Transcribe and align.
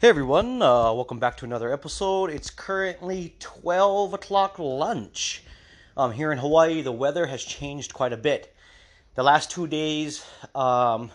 Hey 0.00 0.10
everyone, 0.10 0.62
uh, 0.62 0.92
welcome 0.92 1.18
back 1.18 1.36
to 1.38 1.44
another 1.44 1.72
episode. 1.72 2.30
It's 2.30 2.50
currently 2.50 3.34
12 3.40 4.14
o'clock 4.14 4.56
lunch. 4.56 5.42
Um, 5.96 6.12
here 6.12 6.30
in 6.30 6.38
Hawaii, 6.38 6.82
the 6.82 6.92
weather 6.92 7.26
has 7.26 7.42
changed 7.42 7.94
quite 7.94 8.12
a 8.12 8.16
bit. 8.16 8.54
The 9.16 9.24
last 9.24 9.50
two 9.50 9.66
days 9.66 10.24
um, 10.54 11.10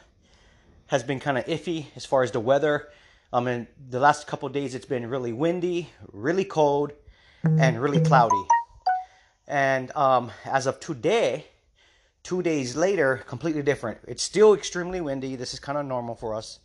has 0.87 1.01
been 1.01 1.21
kind 1.21 1.37
of 1.37 1.45
iffy 1.45 1.85
as 1.95 2.05
far 2.05 2.23
as 2.23 2.31
the 2.31 2.41
weather. 2.41 2.89
Um, 3.31 3.47
and 3.47 3.67
the 3.89 4.01
last 4.01 4.27
couple 4.27 4.49
days, 4.49 4.75
it's 4.75 4.85
been 4.85 5.09
really 5.09 5.31
windy, 5.31 5.87
really 6.11 6.43
cold, 6.43 6.91
and 7.41 7.81
really 7.81 8.01
cloudy. 8.01 8.45
And 9.47 9.95
um, 9.95 10.29
as 10.43 10.67
of 10.67 10.81
today, 10.81 11.45
two 12.21 12.43
days 12.43 12.75
later, 12.75 13.23
completely 13.27 13.61
different. 13.61 13.99
It's 14.09 14.23
still 14.23 14.53
extremely 14.53 14.99
windy. 14.99 15.37
This 15.37 15.53
is 15.53 15.61
kind 15.61 15.77
of 15.77 15.85
normal 15.85 16.15
for 16.15 16.35
us. 16.35 16.59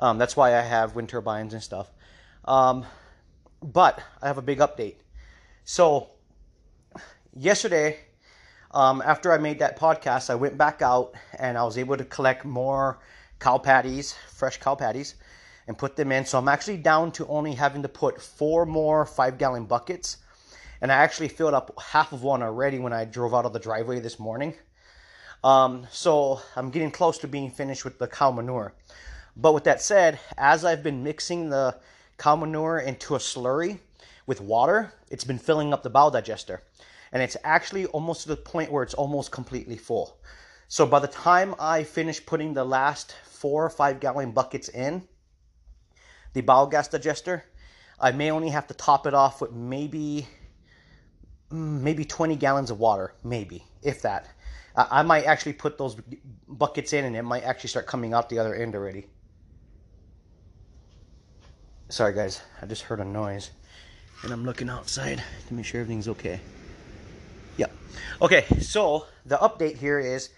Um, 0.00 0.16
that's 0.16 0.34
why 0.34 0.56
I 0.56 0.62
have 0.62 0.94
wind 0.94 1.10
turbines 1.10 1.52
and 1.52 1.62
stuff. 1.62 1.92
Um, 2.46 2.86
but 3.62 4.00
I 4.22 4.28
have 4.28 4.38
a 4.38 4.42
big 4.42 4.58
update. 4.58 4.96
So, 5.64 6.08
yesterday, 7.36 7.98
um, 8.70 9.02
after 9.04 9.30
I 9.30 9.36
made 9.36 9.58
that 9.58 9.78
podcast, 9.78 10.30
I 10.30 10.36
went 10.36 10.56
back 10.56 10.80
out 10.80 11.14
and 11.38 11.58
I 11.58 11.64
was 11.64 11.76
able 11.76 11.98
to 11.98 12.04
collect 12.06 12.46
more 12.46 13.00
cow 13.38 13.58
patties, 13.58 14.14
fresh 14.32 14.58
cow 14.58 14.74
patties, 14.74 15.16
and 15.66 15.76
put 15.76 15.96
them 15.96 16.12
in. 16.12 16.24
So, 16.24 16.38
I'm 16.38 16.48
actually 16.48 16.78
down 16.78 17.12
to 17.12 17.26
only 17.26 17.52
having 17.52 17.82
to 17.82 17.88
put 17.88 18.22
four 18.22 18.64
more 18.64 19.04
five 19.04 19.36
gallon 19.36 19.66
buckets. 19.66 20.16
And 20.80 20.90
I 20.90 20.94
actually 20.94 21.28
filled 21.28 21.52
up 21.52 21.78
half 21.78 22.14
of 22.14 22.22
one 22.22 22.42
already 22.42 22.78
when 22.78 22.94
I 22.94 23.04
drove 23.04 23.34
out 23.34 23.44
of 23.44 23.52
the 23.52 23.58
driveway 23.58 24.00
this 24.00 24.18
morning. 24.18 24.54
Um, 25.44 25.86
so, 25.90 26.40
I'm 26.56 26.70
getting 26.70 26.90
close 26.90 27.18
to 27.18 27.28
being 27.28 27.50
finished 27.50 27.84
with 27.84 27.98
the 27.98 28.06
cow 28.06 28.30
manure. 28.30 28.72
But 29.40 29.54
with 29.54 29.64
that 29.64 29.80
said, 29.80 30.20
as 30.36 30.66
I've 30.66 30.82
been 30.82 31.02
mixing 31.02 31.48
the 31.48 31.78
cow 32.18 32.36
manure 32.36 32.78
into 32.78 33.14
a 33.14 33.18
slurry 33.18 33.78
with 34.26 34.40
water, 34.40 34.92
it's 35.10 35.24
been 35.24 35.38
filling 35.38 35.72
up 35.72 35.82
the 35.82 35.88
bio 35.88 36.10
digester. 36.10 36.60
And 37.10 37.22
it's 37.22 37.38
actually 37.42 37.86
almost 37.86 38.22
to 38.22 38.28
the 38.28 38.36
point 38.36 38.70
where 38.70 38.82
it's 38.82 38.92
almost 38.92 39.32
completely 39.32 39.78
full. 39.78 40.20
So 40.68 40.84
by 40.84 40.98
the 40.98 41.08
time 41.08 41.54
I 41.58 41.84
finish 41.84 42.24
putting 42.24 42.52
the 42.52 42.64
last 42.64 43.16
four 43.24 43.64
or 43.64 43.70
five 43.70 43.98
gallon 43.98 44.32
buckets 44.32 44.68
in 44.68 45.08
the 46.34 46.42
biogas 46.42 46.90
digester, 46.90 47.44
I 47.98 48.12
may 48.12 48.30
only 48.30 48.50
have 48.50 48.66
to 48.66 48.74
top 48.74 49.06
it 49.06 49.14
off 49.14 49.40
with 49.40 49.52
maybe 49.52 50.28
mm, 51.50 51.80
maybe 51.80 52.04
20 52.04 52.36
gallons 52.36 52.70
of 52.70 52.78
water, 52.78 53.14
maybe, 53.24 53.64
if 53.82 54.02
that. 54.02 54.26
I 54.76 55.02
might 55.02 55.24
actually 55.24 55.54
put 55.54 55.78
those 55.78 55.96
buckets 56.46 56.92
in 56.92 57.06
and 57.06 57.16
it 57.16 57.22
might 57.22 57.42
actually 57.42 57.70
start 57.70 57.86
coming 57.86 58.12
out 58.12 58.28
the 58.28 58.38
other 58.38 58.54
end 58.54 58.74
already. 58.74 59.06
Sorry, 61.90 62.14
guys, 62.14 62.40
I 62.62 62.66
just 62.66 62.82
heard 62.82 63.00
a 63.00 63.04
noise 63.04 63.50
and 64.22 64.32
I'm 64.32 64.44
looking 64.44 64.68
outside 64.68 65.20
to 65.48 65.54
make 65.54 65.64
sure 65.64 65.80
everything's 65.80 66.06
okay. 66.06 66.38
Yeah. 67.56 67.66
Okay, 68.22 68.44
so 68.60 69.06
the 69.26 69.36
update 69.38 69.76
here 69.76 69.98
is 69.98 70.30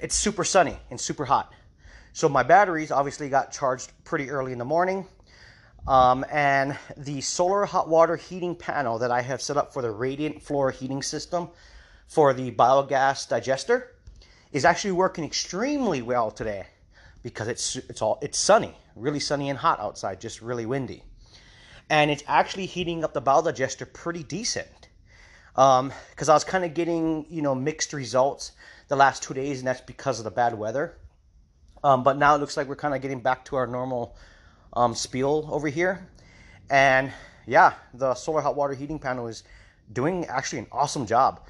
it's 0.00 0.14
super 0.14 0.44
sunny 0.44 0.76
and 0.90 1.00
super 1.00 1.24
hot. 1.24 1.52
So 2.12 2.28
my 2.28 2.44
batteries 2.44 2.92
obviously 2.92 3.28
got 3.28 3.50
charged 3.50 3.90
pretty 4.04 4.30
early 4.30 4.52
in 4.52 4.58
the 4.58 4.64
morning. 4.64 5.08
Um, 5.88 6.24
and 6.30 6.78
the 6.96 7.20
solar 7.20 7.64
hot 7.64 7.88
water 7.88 8.14
heating 8.14 8.54
panel 8.54 9.00
that 9.00 9.10
I 9.10 9.22
have 9.22 9.42
set 9.42 9.56
up 9.56 9.72
for 9.72 9.82
the 9.82 9.90
radiant 9.90 10.40
floor 10.40 10.70
heating 10.70 11.02
system 11.02 11.48
for 12.06 12.32
the 12.32 12.52
biogas 12.52 13.28
digester 13.28 13.88
is 14.52 14.64
actually 14.64 14.92
working 14.92 15.24
extremely 15.24 16.00
well 16.00 16.30
today 16.30 16.68
because 17.22 17.48
it's 17.48 17.76
it's 17.76 18.02
all 18.02 18.18
it's 18.22 18.38
sunny, 18.38 18.74
really 18.94 19.20
sunny 19.20 19.48
and 19.50 19.58
hot 19.58 19.80
outside, 19.80 20.20
just 20.20 20.40
really 20.40 20.66
windy, 20.66 21.02
and 21.90 22.10
it's 22.10 22.22
actually 22.26 22.66
heating 22.66 23.04
up 23.04 23.12
the 23.12 23.20
bio 23.20 23.42
digester 23.42 23.86
pretty 23.86 24.22
decent. 24.22 24.88
Because 25.54 25.80
um, 25.80 26.30
I 26.30 26.34
was 26.34 26.44
kind 26.44 26.64
of 26.64 26.74
getting 26.74 27.26
you 27.28 27.42
know 27.42 27.54
mixed 27.54 27.92
results 27.92 28.52
the 28.88 28.96
last 28.96 29.22
two 29.22 29.34
days, 29.34 29.58
and 29.58 29.66
that's 29.66 29.80
because 29.80 30.18
of 30.18 30.24
the 30.24 30.30
bad 30.30 30.56
weather. 30.56 30.96
Um, 31.84 32.02
but 32.02 32.16
now 32.16 32.34
it 32.34 32.38
looks 32.38 32.56
like 32.56 32.68
we're 32.68 32.76
kind 32.76 32.94
of 32.94 33.02
getting 33.02 33.20
back 33.20 33.44
to 33.46 33.56
our 33.56 33.66
normal 33.66 34.16
um, 34.72 34.94
spiel 34.94 35.48
over 35.50 35.68
here, 35.68 36.06
and 36.70 37.12
yeah, 37.46 37.74
the 37.94 38.14
solar 38.14 38.40
hot 38.40 38.56
water 38.56 38.74
heating 38.74 38.98
panel 38.98 39.26
is 39.26 39.42
doing 39.92 40.26
actually 40.26 40.60
an 40.60 40.66
awesome 40.70 41.06
job, 41.06 41.40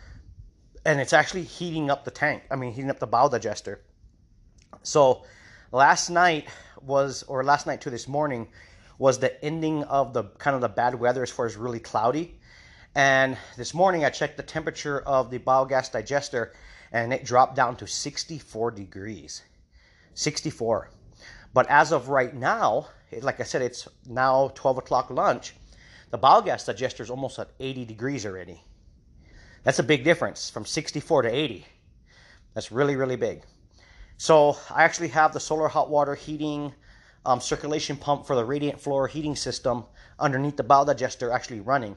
and 0.87 1.01
it's 1.01 1.13
actually 1.13 1.43
heating 1.43 1.91
up 1.91 2.05
the 2.05 2.11
tank. 2.11 2.43
I 2.51 2.57
mean, 2.57 2.73
heating 2.73 2.91
up 2.91 2.99
the 2.99 3.07
bio 3.07 3.29
digester. 3.29 3.81
So 4.83 5.25
last 5.73 6.11
night 6.11 6.49
was, 6.81 7.23
or 7.25 7.45
last 7.45 7.67
night 7.67 7.81
to 7.83 7.91
this 7.91 8.09
morning, 8.09 8.49
was 8.99 9.19
the 9.19 9.43
ending 9.45 9.85
of 9.85 10.13
the 10.13 10.25
kind 10.39 10.55
of 10.55 10.61
the 10.61 10.69
bad 10.69 10.95
weather 10.95 11.23
as 11.23 11.31
far 11.31 11.47
as 11.47 11.57
really 11.57 11.81
cloudy. 11.81 12.39
And 12.95 13.37
this 13.57 13.75
morning 13.75 14.05
I 14.05 14.11
checked 14.11 14.37
the 14.37 14.43
temperature 14.43 15.01
of 15.01 15.31
the 15.31 15.39
biogas 15.39 15.93
digester 15.93 16.53
and 16.91 17.13
it 17.13 17.25
dropped 17.25 17.55
down 17.55 17.77
to 17.77 17.87
64 17.87 18.71
degrees. 18.73 19.43
64. 20.15 20.91
But 21.55 21.69
as 21.69 21.93
of 21.93 22.09
right 22.09 22.35
now, 22.35 22.89
it, 23.11 23.23
like 23.23 23.41
I 23.41 23.45
said, 23.45 23.63
it's 23.63 23.87
now 24.07 24.51
12 24.55 24.79
o'clock 24.79 25.11
lunch. 25.11 25.55
The 26.11 26.19
biogas 26.19 26.67
digester 26.67 27.03
is 27.03 27.11
almost 27.11 27.39
at 27.39 27.51
80 27.61 27.85
degrees 27.85 28.27
already. 28.27 28.65
That's 29.63 29.79
a 29.79 29.85
big 29.85 30.03
difference 30.03 30.51
from 30.51 30.65
64 30.65 31.23
to 31.23 31.29
80. 31.29 31.67
That's 32.55 32.73
really, 32.73 32.97
really 32.97 33.17
big. 33.17 33.43
So 34.21 34.59
I 34.75 34.83
actually 34.83 35.09
have 35.09 35.33
the 35.33 35.39
solar 35.39 35.69
hot 35.69 35.91
water 35.91 36.17
heating 36.17 36.75
um, 37.25 37.41
circulation 37.41 37.97
pump 37.97 38.27
for 38.27 38.35
the 38.35 38.45
radiant 38.45 38.81
floor 38.81 39.07
heating 39.07 39.37
system 39.37 39.85
underneath 40.19 40.57
the 40.57 40.65
bio 40.65 40.85
digester 40.85 41.31
actually 41.31 41.61
running 41.61 41.97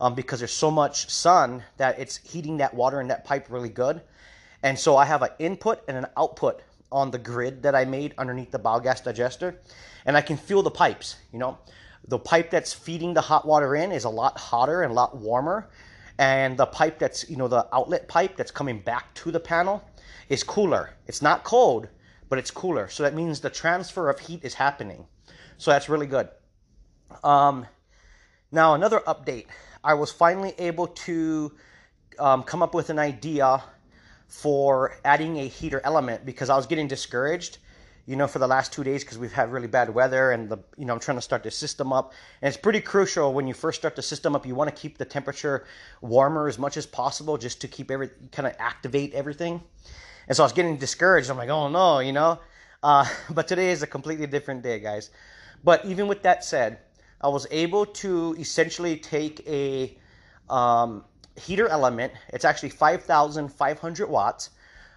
um, 0.00 0.14
because 0.14 0.38
there's 0.38 0.54
so 0.54 0.70
much 0.70 1.10
sun 1.10 1.62
that 1.76 1.98
it's 1.98 2.16
heating 2.16 2.56
that 2.56 2.72
water 2.72 2.98
in 2.98 3.08
that 3.08 3.26
pipe 3.26 3.48
really 3.50 3.68
good. 3.68 4.00
And 4.62 4.78
so 4.78 4.96
I 4.96 5.04
have 5.04 5.20
an 5.20 5.30
input 5.38 5.82
and 5.86 5.98
an 5.98 6.06
output 6.16 6.62
on 6.90 7.10
the 7.10 7.18
grid 7.18 7.62
that 7.64 7.74
I 7.74 7.84
made 7.84 8.14
underneath 8.16 8.50
the 8.50 8.58
biogas 8.58 9.04
digester, 9.04 9.60
and 10.06 10.16
I 10.16 10.22
can 10.22 10.38
feel 10.38 10.62
the 10.62 10.70
pipes. 10.70 11.16
You 11.30 11.40
know, 11.40 11.58
the 12.08 12.18
pipe 12.18 12.50
that's 12.50 12.72
feeding 12.72 13.12
the 13.12 13.20
hot 13.20 13.46
water 13.46 13.76
in 13.76 13.92
is 13.92 14.04
a 14.04 14.10
lot 14.10 14.38
hotter 14.38 14.82
and 14.82 14.92
a 14.92 14.94
lot 14.94 15.14
warmer, 15.14 15.68
and 16.18 16.56
the 16.56 16.66
pipe 16.66 16.98
that's 16.98 17.28
you 17.28 17.36
know 17.36 17.48
the 17.48 17.66
outlet 17.72 18.08
pipe 18.08 18.36
that's 18.36 18.50
coming 18.50 18.80
back 18.80 19.12
to 19.14 19.30
the 19.30 19.40
panel 19.40 19.84
is 20.30 20.44
cooler. 20.44 20.94
It's 21.06 21.20
not 21.20 21.44
cold, 21.44 21.88
but 22.30 22.38
it's 22.38 22.50
cooler. 22.50 22.88
So 22.88 23.02
that 23.02 23.14
means 23.14 23.40
the 23.40 23.50
transfer 23.50 24.08
of 24.08 24.18
heat 24.20 24.44
is 24.44 24.54
happening. 24.54 25.04
So 25.58 25.72
that's 25.72 25.90
really 25.90 26.06
good. 26.06 26.28
Um, 27.22 27.66
now, 28.50 28.74
another 28.74 29.00
update. 29.00 29.46
I 29.82 29.94
was 29.94 30.10
finally 30.12 30.54
able 30.58 30.86
to 30.86 31.52
um, 32.18 32.44
come 32.44 32.62
up 32.62 32.74
with 32.74 32.90
an 32.90 32.98
idea 32.98 33.62
for 34.28 34.96
adding 35.04 35.38
a 35.38 35.48
heater 35.48 35.80
element 35.84 36.24
because 36.24 36.48
I 36.48 36.56
was 36.56 36.66
getting 36.66 36.86
discouraged, 36.86 37.58
you 38.06 38.14
know, 38.14 38.28
for 38.28 38.38
the 38.38 38.46
last 38.46 38.72
two 38.72 38.84
days 38.84 39.02
because 39.02 39.18
we've 39.18 39.32
had 39.32 39.50
really 39.50 39.66
bad 39.66 39.92
weather 39.92 40.30
and 40.30 40.48
the, 40.48 40.58
you 40.76 40.84
know, 40.84 40.92
I'm 40.92 41.00
trying 41.00 41.18
to 41.18 41.22
start 41.22 41.42
the 41.42 41.50
system 41.50 41.92
up. 41.92 42.12
And 42.40 42.48
it's 42.48 42.60
pretty 42.60 42.80
crucial 42.80 43.32
when 43.32 43.48
you 43.48 43.54
first 43.54 43.80
start 43.80 43.96
the 43.96 44.02
system 44.02 44.36
up, 44.36 44.46
you 44.46 44.54
want 44.54 44.74
to 44.74 44.80
keep 44.80 44.98
the 44.98 45.04
temperature 45.04 45.66
warmer 46.00 46.46
as 46.46 46.58
much 46.58 46.76
as 46.76 46.86
possible 46.86 47.36
just 47.36 47.60
to 47.62 47.68
keep 47.68 47.90
every, 47.90 48.10
kind 48.30 48.46
of 48.46 48.54
activate 48.60 49.12
everything. 49.14 49.60
And 50.30 50.36
so 50.36 50.44
I 50.44 50.46
was 50.46 50.52
getting 50.52 50.76
discouraged. 50.76 51.28
I'm 51.28 51.36
like, 51.36 51.48
oh 51.48 51.68
no, 51.68 51.98
you 51.98 52.12
know. 52.12 52.38
Uh, 52.84 53.04
but 53.30 53.48
today 53.48 53.72
is 53.72 53.82
a 53.82 53.86
completely 53.86 54.28
different 54.28 54.62
day, 54.62 54.78
guys. 54.78 55.10
But 55.64 55.84
even 55.84 56.06
with 56.06 56.22
that 56.22 56.44
said, 56.44 56.78
I 57.20 57.26
was 57.26 57.48
able 57.50 57.84
to 57.84 58.36
essentially 58.38 58.96
take 58.96 59.44
a 59.48 59.98
um, 60.48 61.04
heater 61.34 61.66
element. 61.66 62.12
It's 62.28 62.44
actually 62.44 62.68
5,500 62.68 64.08
watts, 64.08 64.50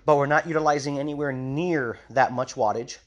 but 0.05 0.17
we're 0.17 0.27
not 0.27 0.45
utilizing 0.45 0.99
anywhere 0.99 1.31
near 1.31 1.97
that 2.11 2.31
much 2.31 2.53
wattage. 2.53 3.00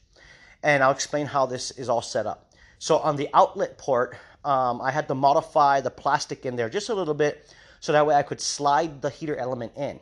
And 0.63 0.83
I'll 0.83 0.91
explain 0.91 1.27
how 1.27 1.45
this 1.45 1.71
is 1.71 1.87
all 1.87 2.01
set 2.01 2.25
up. 2.25 2.51
So 2.77 2.97
on 2.97 3.15
the 3.15 3.29
outlet 3.33 3.77
port, 3.77 4.17
um, 4.43 4.81
I 4.81 4.91
had 4.91 5.07
to 5.07 5.15
modify 5.15 5.79
the 5.79 5.91
plastic 5.91 6.45
in 6.45 6.57
there 6.57 6.69
just 6.69 6.89
a 6.89 6.93
little 6.93 7.13
bit 7.13 7.55
so 7.79 7.93
that 7.93 8.05
way 8.05 8.15
I 8.15 8.23
could 8.23 8.41
slide 8.41 9.01
the 9.01 9.09
heater 9.09 9.37
element 9.37 9.71
in. 9.77 10.01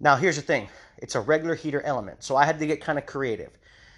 Now, 0.00 0.16
here's 0.16 0.36
the 0.36 0.42
thing 0.42 0.68
it's 0.98 1.14
a 1.14 1.20
regular 1.20 1.54
heater 1.54 1.80
element, 1.82 2.22
so 2.22 2.36
I 2.36 2.44
had 2.44 2.58
to 2.58 2.66
get 2.66 2.80
kind 2.80 2.98
of 2.98 3.06
creative. 3.06 3.50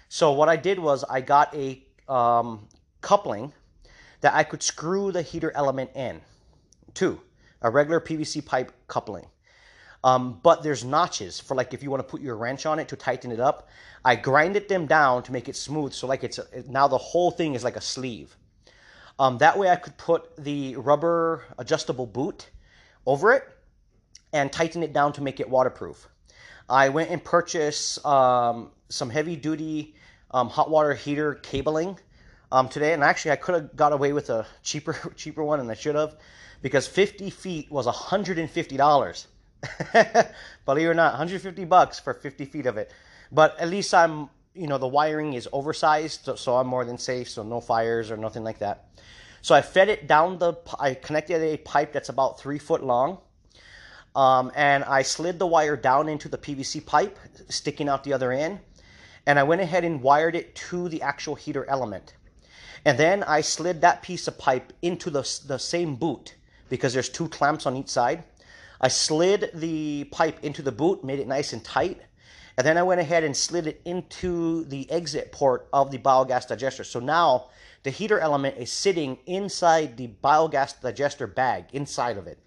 So, 0.09 0.31
what 0.33 0.49
I 0.49 0.55
did 0.55 0.79
was 0.79 1.03
I 1.03 1.21
got 1.21 1.53
a 1.55 1.83
um, 2.07 2.67
coupling 3.01 3.53
that 4.21 4.33
I 4.33 4.43
could 4.43 4.61
screw 4.61 5.11
the 5.11 5.21
heater 5.21 5.51
element 5.55 5.91
in 5.95 6.21
to 6.95 7.19
a 7.61 7.69
regular 7.69 7.99
PVC 7.99 8.45
pipe 8.45 8.71
coupling. 8.87 9.25
Um, 10.03 10.39
but 10.41 10.63
there's 10.63 10.83
notches 10.83 11.39
for 11.39 11.55
like 11.55 11.73
if 11.73 11.83
you 11.83 11.91
want 11.91 12.01
to 12.01 12.09
put 12.09 12.21
your 12.21 12.35
wrench 12.35 12.65
on 12.65 12.79
it 12.79 12.87
to 12.89 12.95
tighten 12.95 13.31
it 13.31 13.39
up. 13.39 13.69
I 14.03 14.15
grinded 14.15 14.67
them 14.67 14.87
down 14.87 15.21
to 15.23 15.31
make 15.31 15.47
it 15.47 15.55
smooth, 15.55 15.93
so 15.93 16.07
like 16.07 16.23
it's 16.23 16.39
a, 16.39 16.45
now 16.67 16.87
the 16.87 16.97
whole 16.97 17.29
thing 17.29 17.53
is 17.53 17.63
like 17.63 17.75
a 17.75 17.81
sleeve. 17.81 18.35
Um, 19.19 19.37
that 19.37 19.57
way 19.57 19.69
I 19.69 19.75
could 19.75 19.95
put 19.97 20.35
the 20.37 20.75
rubber 20.77 21.45
adjustable 21.59 22.07
boot 22.07 22.49
over 23.05 23.31
it 23.31 23.43
and 24.33 24.51
tighten 24.51 24.81
it 24.81 24.93
down 24.93 25.13
to 25.13 25.21
make 25.21 25.39
it 25.39 25.47
waterproof. 25.47 26.07
I 26.71 26.87
went 26.87 27.09
and 27.09 27.21
purchased 27.21 28.03
um, 28.05 28.71
some 28.87 29.09
heavy 29.09 29.35
duty 29.35 29.93
um, 30.31 30.47
hot 30.47 30.69
water 30.69 30.93
heater 30.93 31.35
cabling 31.35 31.99
um, 32.49 32.69
today, 32.69 32.93
and 32.93 33.03
actually 33.03 33.31
I 33.31 33.35
could 33.35 33.55
have 33.55 33.75
got 33.75 33.91
away 33.91 34.13
with 34.13 34.29
a 34.29 34.47
cheaper 34.63 34.95
cheaper 35.17 35.43
one, 35.43 35.59
and 35.59 35.69
I 35.69 35.73
should 35.73 35.95
have, 35.95 36.15
because 36.61 36.87
50 36.87 37.29
feet 37.29 37.69
was 37.69 37.85
150 37.87 38.77
dollars. 38.77 39.27
Believe 40.65 40.87
it 40.87 40.89
or 40.89 40.93
not, 40.93 41.11
150 41.11 41.65
bucks 41.65 41.99
for 41.99 42.13
50 42.13 42.45
feet 42.45 42.65
of 42.65 42.77
it. 42.77 42.91
But 43.33 43.59
at 43.59 43.69
least 43.69 43.93
I'm, 43.93 44.29
you 44.55 44.67
know, 44.67 44.77
the 44.77 44.87
wiring 44.87 45.33
is 45.33 45.49
oversized, 45.53 46.25
so, 46.25 46.35
so 46.35 46.55
I'm 46.55 46.67
more 46.67 46.85
than 46.85 46.97
safe, 46.97 47.29
so 47.29 47.43
no 47.43 47.61
fires 47.61 48.09
or 48.09 48.17
nothing 48.17 48.43
like 48.43 48.59
that. 48.59 48.85
So 49.41 49.53
I 49.53 49.61
fed 49.61 49.89
it 49.89 50.07
down 50.07 50.39
the, 50.39 50.55
I 50.79 50.93
connected 50.95 51.41
a 51.41 51.57
pipe 51.57 51.93
that's 51.93 52.09
about 52.09 52.39
three 52.39 52.57
foot 52.59 52.83
long. 52.83 53.19
Um, 54.15 54.51
and 54.55 54.83
I 54.83 55.03
slid 55.03 55.39
the 55.39 55.47
wire 55.47 55.77
down 55.77 56.09
into 56.09 56.27
the 56.27 56.37
PVC 56.37 56.85
pipe, 56.85 57.17
sticking 57.49 57.87
out 57.87 58.03
the 58.03 58.13
other 58.13 58.31
end. 58.31 58.59
And 59.25 59.39
I 59.39 59.43
went 59.43 59.61
ahead 59.61 59.85
and 59.85 60.01
wired 60.01 60.35
it 60.35 60.55
to 60.55 60.89
the 60.89 61.01
actual 61.01 61.35
heater 61.35 61.65
element. 61.69 62.15
And 62.83 62.97
then 62.97 63.23
I 63.23 63.41
slid 63.41 63.81
that 63.81 64.01
piece 64.01 64.27
of 64.27 64.37
pipe 64.37 64.73
into 64.81 65.09
the, 65.09 65.21
the 65.45 65.59
same 65.59 65.95
boot 65.95 66.35
because 66.69 66.93
there's 66.93 67.09
two 67.09 67.29
clamps 67.29 67.65
on 67.65 67.75
each 67.75 67.89
side. 67.89 68.23
I 68.79 68.87
slid 68.87 69.51
the 69.53 70.05
pipe 70.05 70.43
into 70.43 70.63
the 70.63 70.71
boot, 70.71 71.03
made 71.03 71.19
it 71.19 71.27
nice 71.27 71.53
and 71.53 71.63
tight. 71.63 72.01
And 72.57 72.65
then 72.65 72.77
I 72.77 72.83
went 72.83 72.99
ahead 72.99 73.23
and 73.23 73.37
slid 73.37 73.67
it 73.67 73.81
into 73.85 74.65
the 74.65 74.89
exit 74.91 75.31
port 75.31 75.69
of 75.71 75.91
the 75.91 75.99
biogas 75.99 76.47
digester. 76.47 76.83
So 76.83 76.99
now 76.99 77.49
the 77.83 77.91
heater 77.91 78.19
element 78.19 78.57
is 78.57 78.71
sitting 78.71 79.19
inside 79.25 79.97
the 79.97 80.09
biogas 80.23 80.81
digester 80.81 81.27
bag, 81.27 81.65
inside 81.71 82.17
of 82.17 82.27
it. 82.27 82.39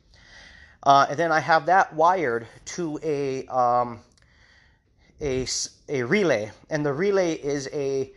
Uh, 0.84 1.06
and 1.08 1.18
then 1.18 1.32
I 1.32 1.40
have 1.40 1.66
that 1.66 1.94
wired 1.94 2.46
to 2.66 2.98
a, 3.02 3.46
um, 3.46 4.00
a, 5.20 5.46
a 5.88 6.02
relay. 6.02 6.50
And 6.68 6.84
the 6.84 6.92
relay 6.92 7.32
is 7.32 7.68
a, 7.72 8.12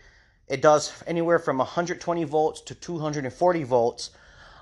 it 0.48 0.62
does 0.62 1.02
anywhere 1.08 1.40
from 1.40 1.60
120 1.60 2.24
volts 2.25 2.62
to 2.62 2.75
240 2.75 3.64
volts 3.64 4.10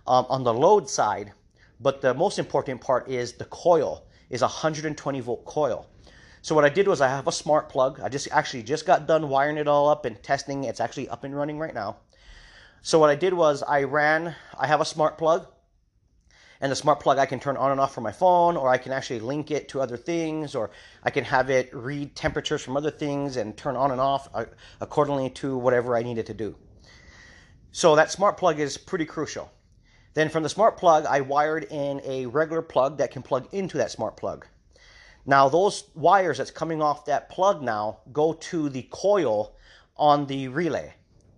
um, 0.06 0.26
on 0.30 0.44
the 0.44 0.54
load 0.54 0.88
side. 0.88 1.32
But 1.80 2.02
the 2.02 2.14
most 2.14 2.38
important 2.38 2.80
part 2.80 3.10
is 3.10 3.34
the 3.34 3.46
coil 3.46 4.06
is 4.30 4.42
a 4.42 4.46
120 4.46 5.20
volt 5.22 5.46
coil. 5.46 5.88
So 6.44 6.54
what 6.54 6.64
I 6.64 6.70
did 6.70 6.88
was 6.88 7.02
I 7.02 7.08
have 7.08 7.28
a 7.28 7.32
smart 7.32 7.70
plug. 7.70 8.00
I 8.00 8.10
just 8.10 8.28
actually 8.32 8.62
just 8.62 8.86
got 8.86 9.08
done 9.08 9.30
wiring 9.30 9.58
it 9.58 9.68
all 9.68 9.90
up 9.90 10.06
and 10.06 10.22
testing. 10.22 10.66
It's 10.66 10.80
actually 10.80 11.10
up 11.10 11.24
and 11.24 11.36
running 11.36 11.58
right 11.58 11.74
now. 11.74 11.98
So 12.84 13.00
what 13.00 13.10
I 13.10 13.16
did 13.16 13.34
was 13.34 13.64
I 13.64 13.82
ran, 13.82 14.36
I 14.60 14.68
have 14.68 14.80
a 14.80 14.86
smart 14.86 15.18
plug 15.18 15.48
and 16.62 16.72
the 16.72 16.76
smart 16.76 17.00
plug 17.00 17.18
I 17.18 17.26
can 17.26 17.40
turn 17.40 17.58
on 17.58 17.72
and 17.72 17.80
off 17.80 17.94
from 17.94 18.04
my 18.04 18.12
phone 18.12 18.58
or 18.58 18.70
I 18.70 18.78
can 18.78 18.92
actually 18.92 19.20
link 19.20 19.52
it 19.52 19.70
to 19.70 19.82
other 19.82 19.98
things 19.98 20.56
or 20.56 20.72
I 21.04 21.10
can 21.10 21.24
have 21.26 21.50
it 21.50 21.70
read 21.74 22.16
temperatures 22.16 22.64
from 22.64 22.78
other 22.78 22.92
things 22.92 23.38
and 23.38 23.56
turn 23.58 23.76
on 23.76 23.92
and 23.92 24.02
off 24.02 24.30
uh, 24.34 24.46
accordingly 24.82 25.30
to 25.32 25.58
whatever 25.58 25.96
I 25.96 26.04
need 26.04 26.18
it 26.18 26.26
to 26.28 26.34
do. 26.34 26.56
So 27.72 27.96
that 27.96 28.12
smart 28.12 28.38
plug 28.38 28.60
is 28.60 28.78
pretty 28.78 29.06
crucial. 29.06 29.52
Then 30.14 30.30
from 30.30 30.44
the 30.44 30.50
smart 30.50 30.78
plug, 30.78 31.06
I 31.06 31.22
wired 31.22 31.66
in 31.66 32.02
a 32.06 32.26
regular 32.28 32.62
plug 32.62 32.98
that 33.00 33.12
can 33.12 33.22
plug 33.22 33.50
into 33.52 33.78
that 33.78 33.92
smart 33.92 34.16
plug. 34.16 34.48
Now 35.26 35.50
those 35.50 35.86
wires 35.94 36.38
that's 36.38 36.52
coming 36.52 36.82
off 36.82 37.06
that 37.06 37.30
plug 37.30 37.62
now 37.62 38.00
go 38.14 38.34
to 38.34 38.70
the 38.70 38.88
coil 38.92 39.56
on 39.98 40.28
the 40.28 40.48
relay, 40.48 40.94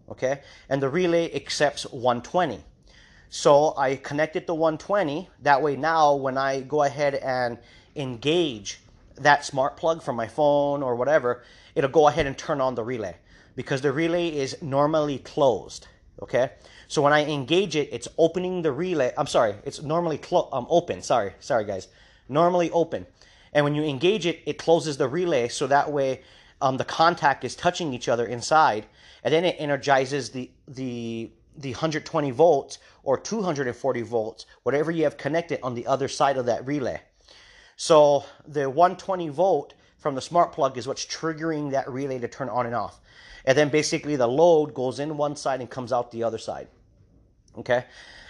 okay? 0.10 0.42
And 0.70 0.82
the 0.82 0.90
relay 0.90 1.34
accepts 1.34 1.84
120. 1.86 2.64
So 3.30 3.74
I 3.78 3.96
connected 3.98 4.48
the 4.48 4.56
120. 4.56 5.30
That 5.42 5.62
way 5.62 5.76
now 5.76 6.16
when 6.16 6.38
I 6.38 6.62
go 6.62 6.84
ahead 6.84 7.16
and 7.16 7.58
engage 7.96 8.80
that 9.16 9.46
smart 9.46 9.78
plug 9.78 10.02
from 10.02 10.16
my 10.16 10.28
phone 10.28 10.84
or 10.84 10.96
whatever, 10.96 11.44
it'll 11.76 11.90
go 11.90 12.08
ahead 12.08 12.26
and 12.26 12.38
turn 12.38 12.62
on 12.62 12.76
the 12.76 12.84
relay 12.84 13.16
because 13.56 13.82
the 13.82 13.92
relay 13.92 14.30
is 14.30 14.62
normally 14.62 15.18
closed, 15.18 15.88
okay? 16.22 16.52
So 16.88 17.02
when 17.02 17.12
I 17.12 17.26
engage 17.26 17.76
it, 17.76 17.90
it's 17.92 18.08
opening 18.18 18.62
the 18.62 18.72
relay. 18.72 19.12
I'm 19.18 19.28
sorry, 19.28 19.56
it's 19.66 19.82
normally 19.82 20.20
clo- 20.20 20.48
um, 20.54 20.68
open. 20.70 21.02
Sorry, 21.02 21.34
sorry 21.40 21.66
guys. 21.66 21.88
Normally 22.30 22.70
open. 22.72 23.08
And 23.54 23.64
when 23.64 23.76
you 23.76 23.84
engage 23.84 24.26
it, 24.26 24.42
it 24.46 24.58
closes 24.58 24.98
the 24.98 25.08
relay 25.08 25.48
so 25.48 25.68
that 25.68 25.92
way 25.92 26.22
um, 26.62 26.78
the 26.78 26.86
contact 26.86 27.44
is 27.44 27.56
touching 27.56 27.94
each 27.94 28.08
other 28.08 28.26
inside. 28.26 28.86
And 29.24 29.34
then 29.34 29.44
it 29.44 29.56
energizes 29.60 30.30
the, 30.30 30.52
the, 30.68 31.32
the 31.58 31.72
120 31.72 32.32
volts 32.32 32.80
or 33.04 33.18
240 33.18 34.02
volts, 34.04 34.46
whatever 34.64 34.92
you 34.92 35.04
have 35.04 35.18
connected 35.18 35.60
on 35.64 35.76
the 35.76 35.88
other 35.88 36.08
side 36.08 36.38
of 36.38 36.46
that 36.46 36.66
relay. 36.66 37.02
So 37.76 38.26
the 38.48 38.70
120 38.70 39.30
volt 39.30 39.74
from 39.98 40.16
the 40.16 40.22
smart 40.22 40.52
plug 40.52 40.78
is 40.78 40.88
what's 40.88 41.06
triggering 41.06 41.72
that 41.72 41.90
relay 41.90 42.20
to 42.20 42.28
turn 42.28 42.50
on 42.50 42.66
and 42.66 42.76
off. 42.76 43.00
And 43.46 43.58
then 43.58 43.70
basically 43.70 44.16
the 44.16 44.28
load 44.28 44.74
goes 44.74 45.00
in 45.00 45.18
one 45.18 45.36
side 45.36 45.62
and 45.62 45.70
comes 45.70 45.94
out 45.94 46.12
the 46.12 46.24
other 46.24 46.38
side. 46.38 46.68
Okay. 47.58 47.86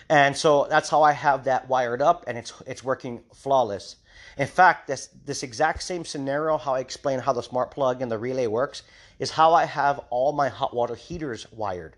And 0.09 0.35
so 0.35 0.67
that's 0.69 0.89
how 0.89 1.03
I 1.03 1.11
have 1.11 1.45
that 1.45 1.67
wired 1.67 2.01
up 2.01 2.25
and 2.27 2.37
it's, 2.37 2.53
it's 2.65 2.83
working 2.83 3.23
flawless. 3.33 3.97
In 4.37 4.47
fact, 4.47 4.87
this, 4.87 5.09
this 5.25 5.43
exact 5.43 5.83
same 5.83 6.05
scenario, 6.05 6.57
how 6.57 6.75
I 6.75 6.79
explain 6.79 7.19
how 7.19 7.33
the 7.33 7.41
smart 7.41 7.71
plug 7.71 8.01
and 8.01 8.11
the 8.11 8.17
relay 8.17 8.47
works, 8.47 8.83
is 9.19 9.31
how 9.31 9.53
I 9.53 9.65
have 9.65 9.99
all 10.09 10.31
my 10.31 10.49
hot 10.49 10.75
water 10.75 10.95
heaters 10.95 11.51
wired. 11.51 11.95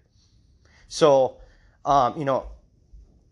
So, 0.90 1.38
um, 1.86 2.18
you 2.18 2.26
know, 2.26 2.48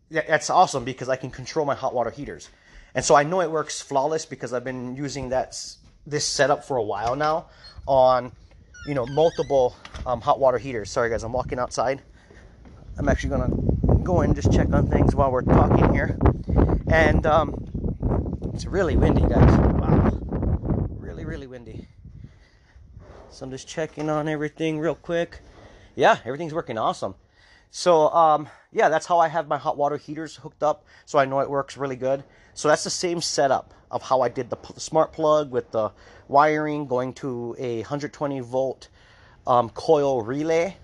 that's 0.09 0.49
awesome 0.49 0.85
because 0.85 1.09
I 1.09 1.17
can 1.17 1.29
control 1.29 1.65
my 1.65 1.75
hot 1.75 1.93
water 1.93 2.11
heaters. 2.11 2.49
And 2.95 3.03
so 3.03 3.15
I 3.15 3.23
know 3.23 3.41
it 3.41 3.51
works 3.51 3.81
flawless 3.81 4.25
because 4.25 4.53
I've 4.53 4.63
been 4.63 4.95
using 4.95 5.29
that 5.29 5.59
this 6.05 6.25
setup 6.25 6.63
for 6.63 6.77
a 6.77 6.83
while 6.83 7.17
now 7.17 7.47
on, 7.85 8.31
you 8.87 8.93
know, 8.93 9.05
multiple 9.07 9.75
um, 10.05 10.21
hot 10.21 10.39
water 10.39 10.57
heaters. 10.57 10.89
Sorry 10.89 11.09
guys, 11.09 11.23
I'm 11.23 11.33
walking 11.33 11.59
outside. 11.59 12.01
I'm 12.97 13.09
actually 13.09 13.31
gonna 13.31 14.03
go 14.03 14.21
in 14.21 14.31
and 14.31 14.35
just 14.35 14.51
check 14.53 14.71
on 14.71 14.87
things 14.87 15.13
while 15.13 15.31
we're 15.31 15.41
talking 15.41 15.93
here. 15.93 16.17
And 16.87 17.25
um, 17.25 17.67
it's 18.53 18.65
really 18.65 18.95
windy, 18.95 19.21
guys. 19.21 19.51
Wow. 19.79 20.17
Really, 20.97 21.25
really 21.25 21.47
windy. 21.47 21.87
So 23.29 23.45
I'm 23.45 23.51
just 23.51 23.67
checking 23.67 24.09
on 24.09 24.27
everything 24.27 24.79
real 24.79 24.95
quick. 24.95 25.41
Yeah, 25.95 26.17
everything's 26.25 26.53
working 26.53 26.77
awesome. 26.77 27.15
So, 27.71 28.09
um, 28.09 28.49
yeah, 28.71 28.89
that's 28.89 29.05
how 29.05 29.19
I 29.19 29.27
have 29.27 29.47
my 29.47 29.57
hot 29.57 29.77
water 29.77 29.97
heaters 29.97 30.35
hooked 30.35 30.63
up. 30.63 30.85
So 31.05 31.19
I 31.19 31.25
know 31.25 31.39
it 31.39 31.49
works 31.49 31.77
really 31.77 31.95
good. 31.95 32.23
So 32.53 32.67
that's 32.67 32.83
the 32.83 32.89
same 32.89 33.21
setup 33.21 33.73
of 33.91 34.01
how 34.01 34.21
I 34.21 34.29
did 34.29 34.49
the 34.49 34.57
smart 34.77 35.13
plug 35.13 35.51
with 35.51 35.71
the 35.71 35.91
wiring 36.27 36.87
going 36.87 37.13
to 37.13 37.55
a 37.57 37.77
120 37.77 38.39
volt 38.41 38.89
um, 39.45 39.69
coil 39.69 40.21
relay 40.21 40.75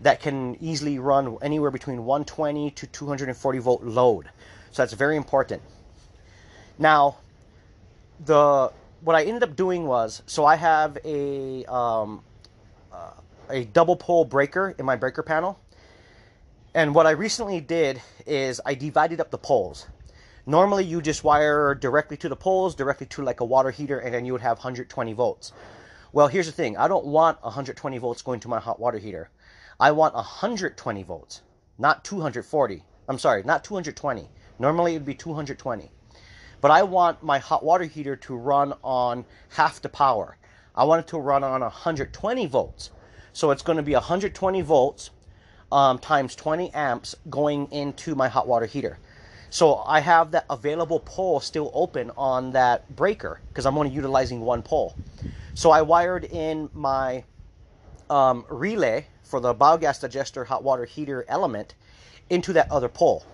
that 0.00 0.20
can 0.20 0.56
easily 0.60 0.98
run 0.98 1.36
anywhere 1.42 1.70
between 1.70 2.04
120 2.04 2.70
to 2.72 2.86
240 2.86 3.58
volt 3.58 3.82
load. 3.82 4.30
So 4.70 4.82
that's 4.82 4.92
very 4.92 5.16
important. 5.16 5.62
Now, 6.78 7.18
the 8.24 8.72
what 9.00 9.14
I 9.14 9.24
ended 9.24 9.42
up 9.42 9.54
doing 9.56 9.86
was 9.86 10.22
so 10.26 10.44
I 10.44 10.56
have 10.56 10.98
a 11.04 11.64
um, 11.66 12.22
uh, 12.92 13.12
a 13.50 13.64
double 13.66 13.96
pole 13.96 14.24
breaker 14.24 14.74
in 14.78 14.84
my 14.84 14.96
breaker 14.96 15.22
panel, 15.22 15.58
and 16.74 16.94
what 16.94 17.06
I 17.06 17.12
recently 17.12 17.60
did 17.60 18.02
is 18.26 18.60
I 18.64 18.74
divided 18.74 19.20
up 19.20 19.30
the 19.30 19.38
poles. 19.38 19.86
Normally, 20.44 20.84
you 20.84 21.00
just 21.00 21.24
wire 21.24 21.74
directly 21.74 22.16
to 22.18 22.28
the 22.28 22.36
poles, 22.36 22.74
directly 22.74 23.06
to 23.06 23.22
like 23.22 23.40
a 23.40 23.44
water 23.44 23.70
heater, 23.70 23.98
and 23.98 24.14
then 24.14 24.24
you 24.24 24.32
would 24.32 24.42
have 24.42 24.58
120 24.58 25.12
volts. 25.12 25.52
Well, 26.12 26.28
here's 26.28 26.46
the 26.46 26.52
thing: 26.52 26.76
I 26.76 26.88
don't 26.88 27.06
want 27.06 27.42
120 27.42 27.98
volts 27.98 28.22
going 28.22 28.40
to 28.40 28.48
my 28.48 28.58
hot 28.58 28.80
water 28.80 28.98
heater. 28.98 29.30
I 29.80 29.92
want 29.92 30.14
120 30.14 31.02
volts, 31.02 31.42
not 31.78 32.04
240. 32.04 32.84
I'm 33.08 33.18
sorry, 33.18 33.42
not 33.42 33.64
220. 33.64 34.28
Normally, 34.58 34.94
it 34.94 34.98
would 34.98 35.06
be 35.06 35.14
220. 35.14 35.90
But 36.60 36.70
I 36.70 36.82
want 36.82 37.22
my 37.22 37.38
hot 37.38 37.64
water 37.64 37.84
heater 37.84 38.16
to 38.16 38.36
run 38.36 38.74
on 38.82 39.24
half 39.50 39.80
the 39.80 39.88
power. 39.88 40.36
I 40.74 40.84
want 40.84 41.00
it 41.00 41.08
to 41.08 41.18
run 41.18 41.44
on 41.44 41.60
120 41.60 42.46
volts. 42.46 42.90
So 43.32 43.50
it's 43.50 43.62
going 43.62 43.76
to 43.76 43.82
be 43.82 43.94
120 43.94 44.60
volts 44.62 45.10
um, 45.70 45.98
times 45.98 46.34
20 46.34 46.72
amps 46.74 47.14
going 47.28 47.70
into 47.72 48.14
my 48.14 48.28
hot 48.28 48.46
water 48.46 48.66
heater. 48.66 48.98
So 49.50 49.76
I 49.86 50.00
have 50.00 50.30
that 50.32 50.44
available 50.50 51.00
pole 51.00 51.40
still 51.40 51.70
open 51.72 52.10
on 52.16 52.52
that 52.52 52.94
breaker 52.94 53.40
because 53.48 53.64
I'm 53.64 53.78
only 53.78 53.90
utilizing 53.90 54.40
one 54.40 54.62
pole. 54.62 54.94
So 55.54 55.70
I 55.70 55.82
wired 55.82 56.24
in 56.24 56.68
my 56.74 57.24
um, 58.10 58.44
relay 58.48 59.06
for 59.22 59.40
the 59.40 59.54
biogas 59.54 60.00
digester 60.00 60.44
hot 60.44 60.62
water 60.62 60.84
heater 60.84 61.24
element 61.28 61.74
into 62.30 62.52
that 62.54 62.70
other 62.70 62.88
pole. 62.88 63.24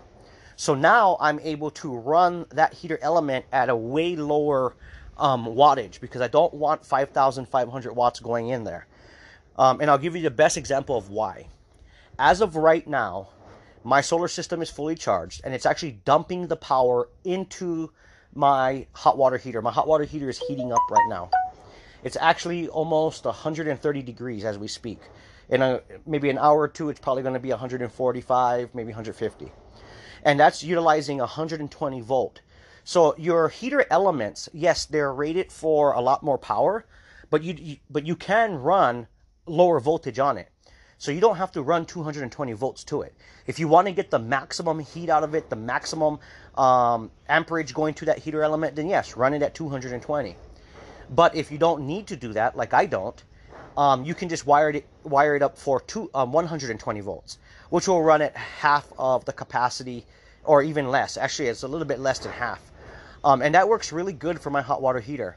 So 0.56 0.74
now 0.74 1.16
I'm 1.20 1.40
able 1.40 1.70
to 1.72 1.96
run 1.96 2.46
that 2.50 2.74
heater 2.74 2.98
element 3.02 3.44
at 3.52 3.68
a 3.68 3.76
way 3.76 4.14
lower 4.14 4.76
um, 5.18 5.46
wattage 5.46 6.00
because 6.00 6.20
I 6.20 6.28
don't 6.28 6.54
want 6.54 6.84
5,500 6.84 7.92
watts 7.92 8.20
going 8.20 8.48
in 8.48 8.64
there. 8.64 8.86
Um, 9.56 9.80
and 9.80 9.90
I'll 9.90 9.98
give 9.98 10.14
you 10.14 10.22
the 10.22 10.30
best 10.30 10.56
example 10.56 10.96
of 10.96 11.10
why. 11.10 11.48
As 12.18 12.40
of 12.40 12.54
right 12.54 12.86
now, 12.86 13.28
my 13.82 14.00
solar 14.00 14.28
system 14.28 14.62
is 14.62 14.70
fully 14.70 14.94
charged 14.94 15.40
and 15.44 15.52
it's 15.52 15.66
actually 15.66 16.00
dumping 16.04 16.46
the 16.46 16.56
power 16.56 17.08
into 17.24 17.90
my 18.34 18.86
hot 18.92 19.18
water 19.18 19.36
heater. 19.36 19.60
My 19.60 19.72
hot 19.72 19.88
water 19.88 20.04
heater 20.04 20.28
is 20.28 20.38
heating 20.38 20.72
up 20.72 20.80
right 20.90 21.08
now. 21.08 21.30
It's 22.04 22.16
actually 22.20 22.68
almost 22.68 23.24
130 23.24 24.02
degrees 24.02 24.44
as 24.44 24.58
we 24.58 24.68
speak. 24.68 25.00
In 25.48 25.60
a 25.60 25.80
maybe 26.06 26.30
an 26.30 26.38
hour 26.38 26.60
or 26.60 26.68
two, 26.68 26.88
it's 26.88 27.00
probably 27.00 27.22
going 27.22 27.34
to 27.34 27.40
be 27.40 27.50
145, 27.50 28.74
maybe 28.74 28.88
150, 28.88 29.52
and 30.22 30.40
that's 30.40 30.62
utilizing 30.62 31.18
120 31.18 32.00
volt. 32.00 32.40
So 32.84 33.14
your 33.18 33.48
heater 33.48 33.84
elements, 33.90 34.48
yes, 34.52 34.86
they're 34.86 35.12
rated 35.12 35.52
for 35.52 35.92
a 35.92 36.00
lot 36.00 36.22
more 36.22 36.38
power, 36.38 36.86
but 37.28 37.42
you, 37.42 37.54
you 37.58 37.76
but 37.90 38.06
you 38.06 38.16
can 38.16 38.54
run 38.56 39.06
lower 39.46 39.80
voltage 39.80 40.18
on 40.18 40.38
it. 40.38 40.48
So 41.04 41.12
you 41.12 41.20
don't 41.20 41.36
have 41.36 41.52
to 41.52 41.60
run 41.60 41.84
220 41.84 42.54
volts 42.54 42.82
to 42.84 43.02
it. 43.02 43.12
If 43.46 43.58
you 43.58 43.68
want 43.68 43.88
to 43.88 43.92
get 43.92 44.10
the 44.10 44.18
maximum 44.18 44.78
heat 44.78 45.10
out 45.10 45.22
of 45.22 45.34
it, 45.34 45.50
the 45.50 45.56
maximum 45.56 46.18
um, 46.54 47.10
amperage 47.28 47.74
going 47.74 47.92
to 47.96 48.06
that 48.06 48.20
heater 48.20 48.42
element, 48.42 48.74
then 48.74 48.88
yes, 48.88 49.14
run 49.14 49.34
it 49.34 49.42
at 49.42 49.54
220. 49.54 50.34
But 51.10 51.34
if 51.34 51.52
you 51.52 51.58
don't 51.58 51.86
need 51.86 52.06
to 52.06 52.16
do 52.16 52.32
that, 52.32 52.56
like 52.56 52.72
I 52.72 52.86
don't, 52.86 53.22
um, 53.76 54.06
you 54.06 54.14
can 54.14 54.30
just 54.30 54.46
wire 54.46 54.70
it 54.70 54.86
wire 55.02 55.36
it 55.36 55.42
up 55.42 55.58
for 55.58 55.78
two, 55.82 56.08
um, 56.14 56.32
120 56.32 57.00
volts, 57.00 57.36
which 57.68 57.86
will 57.86 58.02
run 58.02 58.22
at 58.22 58.34
half 58.34 58.90
of 58.98 59.26
the 59.26 59.32
capacity, 59.34 60.06
or 60.42 60.62
even 60.62 60.88
less. 60.88 61.18
Actually, 61.18 61.48
it's 61.48 61.64
a 61.64 61.68
little 61.68 61.86
bit 61.86 61.98
less 61.98 62.20
than 62.20 62.32
half, 62.32 62.62
um, 63.24 63.42
and 63.42 63.54
that 63.54 63.68
works 63.68 63.92
really 63.92 64.14
good 64.14 64.40
for 64.40 64.48
my 64.48 64.62
hot 64.62 64.80
water 64.80 65.00
heater 65.00 65.36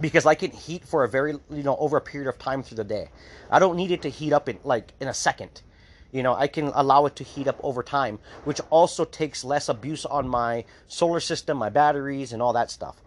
because 0.00 0.26
I 0.26 0.34
can 0.34 0.50
heat 0.50 0.84
for 0.84 1.04
a 1.04 1.08
very 1.08 1.32
you 1.32 1.62
know 1.62 1.76
over 1.76 1.96
a 1.96 2.00
period 2.00 2.28
of 2.28 2.38
time 2.38 2.62
through 2.62 2.76
the 2.76 2.84
day. 2.84 3.10
I 3.50 3.58
don't 3.58 3.76
need 3.76 3.90
it 3.90 4.02
to 4.02 4.08
heat 4.08 4.32
up 4.32 4.48
in 4.48 4.58
like 4.64 4.92
in 5.00 5.08
a 5.08 5.14
second. 5.14 5.62
You 6.12 6.22
know, 6.22 6.34
I 6.34 6.46
can 6.46 6.68
allow 6.68 7.06
it 7.06 7.16
to 7.16 7.24
heat 7.24 7.48
up 7.48 7.58
over 7.62 7.82
time, 7.82 8.20
which 8.44 8.60
also 8.70 9.04
takes 9.04 9.42
less 9.42 9.68
abuse 9.68 10.06
on 10.06 10.28
my 10.28 10.64
solar 10.86 11.18
system, 11.18 11.58
my 11.58 11.70
batteries, 11.70 12.32
and 12.32 12.40
all 12.40 12.52
that 12.52 12.70
stuff. 12.70 13.02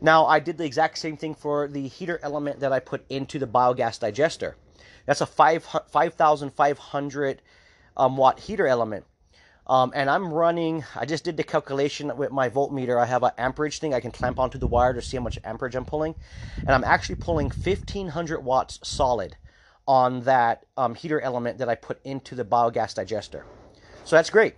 Now, 0.00 0.24
I 0.24 0.40
did 0.40 0.56
the 0.56 0.64
exact 0.64 0.96
same 0.96 1.18
thing 1.18 1.34
for 1.34 1.68
the 1.68 1.86
heater 1.86 2.18
element 2.22 2.60
that 2.60 2.72
I 2.72 2.80
put 2.80 3.04
into 3.10 3.38
the 3.38 3.46
biogas 3.46 4.00
digester. 4.00 4.56
That's 5.04 5.20
a 5.20 5.26
5, 5.26 5.64
5,500 5.90 7.42
um, 7.98 8.16
watt 8.16 8.40
heater 8.40 8.66
element. 8.66 9.04
Um, 9.66 9.92
and 9.94 10.10
I'm 10.10 10.32
running, 10.32 10.84
I 10.96 11.06
just 11.06 11.24
did 11.24 11.36
the 11.36 11.44
calculation 11.44 12.16
with 12.16 12.32
my 12.32 12.48
voltmeter. 12.48 13.00
I 13.00 13.06
have 13.06 13.22
an 13.22 13.30
amperage 13.38 13.78
thing 13.78 13.94
I 13.94 14.00
can 14.00 14.10
clamp 14.10 14.38
onto 14.38 14.58
the 14.58 14.66
wire 14.66 14.92
to 14.92 15.02
see 15.02 15.16
how 15.16 15.22
much 15.22 15.38
amperage 15.44 15.76
I'm 15.76 15.84
pulling. 15.84 16.14
And 16.58 16.70
I'm 16.70 16.84
actually 16.84 17.16
pulling 17.16 17.46
1500 17.46 18.40
watts 18.40 18.80
solid 18.82 19.36
on 19.86 20.22
that 20.22 20.64
um, 20.76 20.94
heater 20.94 21.20
element 21.20 21.58
that 21.58 21.68
I 21.68 21.74
put 21.74 22.04
into 22.04 22.34
the 22.34 22.44
biogas 22.44 22.94
digester. 22.94 23.44
So 24.04 24.16
that's 24.16 24.30
great. 24.30 24.56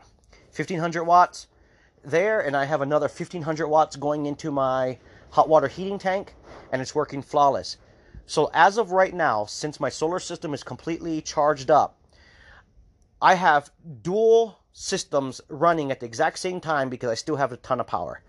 1500 0.54 1.04
watts 1.04 1.48
there, 2.02 2.40
and 2.40 2.56
I 2.56 2.64
have 2.64 2.80
another 2.80 3.06
1500 3.06 3.66
watts 3.66 3.96
going 3.96 4.26
into 4.26 4.50
my 4.50 4.98
hot 5.30 5.48
water 5.48 5.68
heating 5.68 5.98
tank, 5.98 6.34
and 6.72 6.80
it's 6.80 6.94
working 6.94 7.22
flawless. 7.22 7.76
So 8.26 8.50
as 8.54 8.78
of 8.78 8.92
right 8.92 9.12
now, 9.12 9.44
since 9.46 9.80
my 9.80 9.88
solar 9.88 10.18
system 10.18 10.54
is 10.54 10.62
completely 10.62 11.20
charged 11.20 11.70
up, 11.70 11.98
I 13.20 13.34
have 13.34 13.70
dual 14.02 14.58
systems 14.74 15.40
running 15.48 15.90
at 15.90 16.00
the 16.00 16.06
exact 16.06 16.38
same 16.38 16.60
time 16.60 16.90
because 16.90 17.08
I 17.08 17.14
still 17.14 17.36
have 17.36 17.52
a 17.52 17.56
ton 17.56 17.80
of 17.80 17.86
power. 17.86 18.20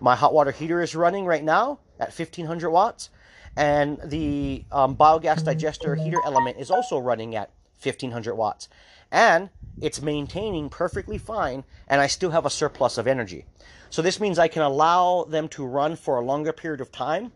My 0.00 0.14
hot 0.14 0.34
water 0.34 0.50
heater 0.52 0.80
is 0.82 0.94
running 0.94 1.24
right 1.24 1.42
now 1.42 1.80
at 1.98 2.08
1500 2.08 2.70
watts, 2.70 3.08
and 3.56 3.98
the 4.04 4.64
um, 4.70 4.96
biogas 4.96 5.44
digester 5.44 5.94
heater 5.94 6.20
element 6.24 6.58
is 6.58 6.70
also 6.70 6.98
running 6.98 7.34
at 7.34 7.50
1500 7.82 8.34
watts. 8.34 8.68
And 9.10 9.48
it's 9.80 10.02
maintaining 10.02 10.68
perfectly 10.68 11.18
fine, 11.18 11.64
and 11.88 12.00
I 12.00 12.06
still 12.06 12.30
have 12.30 12.44
a 12.44 12.50
surplus 12.50 12.98
of 12.98 13.06
energy. 13.06 13.46
So 13.88 14.02
this 14.02 14.20
means 14.20 14.38
I 14.38 14.48
can 14.48 14.62
allow 14.62 15.24
them 15.24 15.48
to 15.48 15.64
run 15.64 15.96
for 15.96 16.16
a 16.16 16.24
longer 16.24 16.52
period 16.52 16.80
of 16.80 16.92
time 16.92 17.32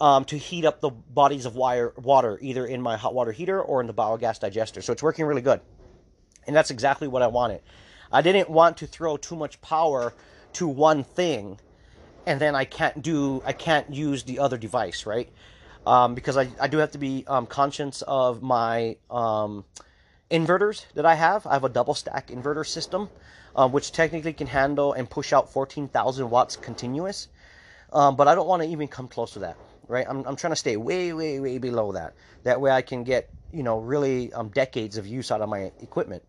um, 0.00 0.24
to 0.26 0.38
heat 0.38 0.64
up 0.64 0.80
the 0.80 0.90
bodies 0.90 1.44
of 1.44 1.54
wire, 1.54 1.92
water, 1.96 2.38
either 2.40 2.64
in 2.64 2.80
my 2.80 2.96
hot 2.96 3.14
water 3.14 3.32
heater 3.32 3.60
or 3.60 3.80
in 3.80 3.86
the 3.86 3.94
biogas 3.94 4.40
digester. 4.40 4.80
So 4.80 4.92
it's 4.92 5.02
working 5.02 5.26
really 5.26 5.42
good. 5.42 5.60
And 6.48 6.56
that's 6.56 6.72
exactly 6.72 7.06
what 7.06 7.22
I 7.22 7.28
wanted. 7.28 7.60
I 8.10 8.22
didn't 8.22 8.50
want 8.50 8.78
to 8.78 8.86
throw 8.88 9.16
too 9.16 9.36
much 9.36 9.60
power 9.60 10.12
to 10.54 10.66
one 10.66 11.04
thing 11.04 11.60
and 12.28 12.38
then 12.38 12.54
I 12.54 12.66
can't 12.66 13.00
do, 13.00 13.42
I 13.46 13.54
can't 13.54 13.90
use 13.90 14.24
the 14.24 14.38
other 14.40 14.58
device, 14.58 15.06
right? 15.06 15.30
Um, 15.86 16.14
because 16.14 16.36
I, 16.36 16.50
I 16.60 16.68
do 16.68 16.76
have 16.76 16.90
to 16.90 16.98
be 16.98 17.24
um, 17.26 17.46
conscious 17.46 18.02
of 18.02 18.42
my 18.42 18.98
um, 19.10 19.64
inverters 20.30 20.84
that 20.92 21.06
I 21.06 21.14
have. 21.14 21.46
I 21.46 21.54
have 21.54 21.64
a 21.64 21.70
double 21.70 21.94
stack 21.94 22.28
inverter 22.28 22.66
system, 22.66 23.08
uh, 23.56 23.66
which 23.66 23.92
technically 23.92 24.34
can 24.34 24.46
handle 24.46 24.92
and 24.92 25.08
push 25.08 25.32
out 25.32 25.50
14,000 25.50 26.28
watts 26.28 26.56
continuous. 26.56 27.28
Um, 27.94 28.14
but 28.14 28.28
I 28.28 28.34
don't 28.34 28.46
want 28.46 28.62
to 28.62 28.68
even 28.68 28.88
come 28.88 29.08
close 29.08 29.32
to 29.32 29.38
that, 29.38 29.56
right? 29.86 30.04
I'm, 30.06 30.22
I'm 30.26 30.36
trying 30.36 30.52
to 30.52 30.56
stay 30.56 30.76
way, 30.76 31.14
way, 31.14 31.40
way 31.40 31.56
below 31.56 31.92
that. 31.92 32.12
That 32.42 32.60
way 32.60 32.70
I 32.70 32.82
can 32.82 33.04
get, 33.04 33.30
you 33.54 33.62
know, 33.62 33.78
really 33.78 34.30
um, 34.34 34.48
decades 34.50 34.98
of 34.98 35.06
use 35.06 35.30
out 35.30 35.40
of 35.40 35.48
my 35.48 35.72
equipment. 35.80 36.22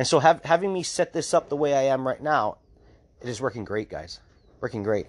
And 0.00 0.06
so 0.06 0.18
have, 0.18 0.42
having 0.46 0.72
me 0.72 0.82
set 0.82 1.12
this 1.12 1.34
up 1.34 1.50
the 1.50 1.56
way 1.56 1.74
I 1.74 1.92
am 1.92 2.08
right 2.08 2.22
now, 2.22 2.56
it 3.20 3.28
is 3.28 3.38
working 3.38 3.66
great, 3.66 3.90
guys. 3.90 4.20
Working 4.62 4.82
great. 4.82 5.06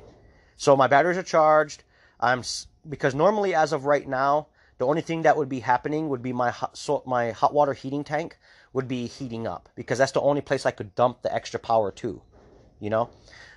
So 0.57 0.75
my 0.75 0.87
batteries 0.87 1.15
are 1.17 1.23
charged. 1.23 1.85
I'm 2.19 2.43
because 2.89 3.15
normally 3.15 3.55
as 3.55 3.71
of 3.71 3.85
right 3.85 4.05
now, 4.05 4.47
the 4.79 4.85
only 4.85 4.99
thing 4.99 5.21
that 5.21 5.37
would 5.37 5.47
be 5.47 5.61
happening 5.61 6.09
would 6.09 6.21
be 6.21 6.33
my 6.33 6.49
hot, 6.49 6.75
so 6.75 7.03
my 7.05 7.31
hot 7.31 7.53
water 7.53 7.71
heating 7.71 8.03
tank 8.03 8.37
would 8.73 8.89
be 8.89 9.07
heating 9.07 9.47
up 9.47 9.69
because 9.75 9.97
that's 9.97 10.11
the 10.11 10.19
only 10.19 10.41
place 10.41 10.65
I 10.65 10.71
could 10.71 10.93
dump 10.93 11.21
the 11.21 11.33
extra 11.33 11.57
power 11.57 11.89
to, 11.93 12.21
you 12.81 12.89
know. 12.89 13.09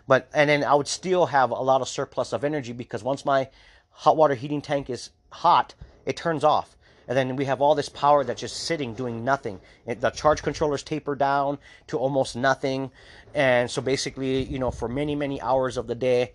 But 0.07 0.29
and 0.35 0.49
then 0.49 0.63
I 0.63 0.77
would 0.77 0.87
still 0.87 1.27
have 1.27 1.51
a 1.51 1.55
lot 1.55 1.81
of 1.81 1.89
surplus 1.89 2.33
of 2.33 2.45
energy 2.45 2.73
because 2.73 3.03
once 3.03 3.25
my 3.25 3.49
hot 3.91 4.17
water 4.17 4.37
heating 4.37 4.63
tank 4.63 4.89
is 4.89 5.11
hot, 5.33 5.75
it 6.07 6.17
turns 6.17 6.45
off 6.45 6.77
and 7.09 7.17
then 7.17 7.37
we 7.37 7.45
have 7.45 7.61
all 7.61 7.75
this 7.75 7.89
power 7.89 8.25
that's 8.25 8.41
just 8.41 8.65
sitting 8.65 8.95
doing 8.95 9.25
nothing. 9.25 9.61
the 9.87 10.11
charge 10.11 10.43
controllers 10.43 10.83
taper 10.83 11.15
down 11.15 11.59
to 11.89 11.99
almost 11.99 12.37
nothing, 12.37 12.91
and 13.35 13.71
so 13.71 13.83
basically, 13.83 14.43
you 14.45 14.59
know, 14.59 14.71
for 14.71 14.89
many 14.89 15.15
many 15.15 15.41
hours 15.41 15.77
of 15.77 15.87
the 15.87 15.95
day, 15.95 16.33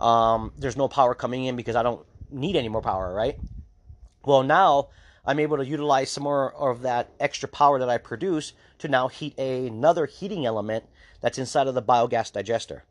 um, 0.00 0.52
there's 0.58 0.76
no 0.76 0.88
power 0.88 1.14
coming 1.14 1.44
in 1.44 1.56
because 1.56 1.76
I 1.76 1.82
don't 1.82 2.04
need 2.30 2.56
any 2.56 2.68
more 2.68 2.82
power, 2.82 3.14
right? 3.14 3.38
Well, 4.24 4.42
now 4.42 4.88
I'm 5.24 5.40
able 5.40 5.56
to 5.56 5.66
utilize 5.66 6.10
some 6.10 6.24
more 6.24 6.54
of 6.54 6.82
that 6.82 7.10
extra 7.18 7.48
power 7.48 7.78
that 7.78 7.88
I 7.88 7.98
produce 7.98 8.52
to 8.78 8.88
now 8.88 9.08
heat 9.08 9.34
a, 9.38 9.66
another 9.66 10.06
heating 10.06 10.46
element 10.46 10.84
that's 11.20 11.38
inside 11.38 11.66
of 11.66 11.74
the 11.74 11.82
biogas 11.82 12.32
digester. 12.32 12.84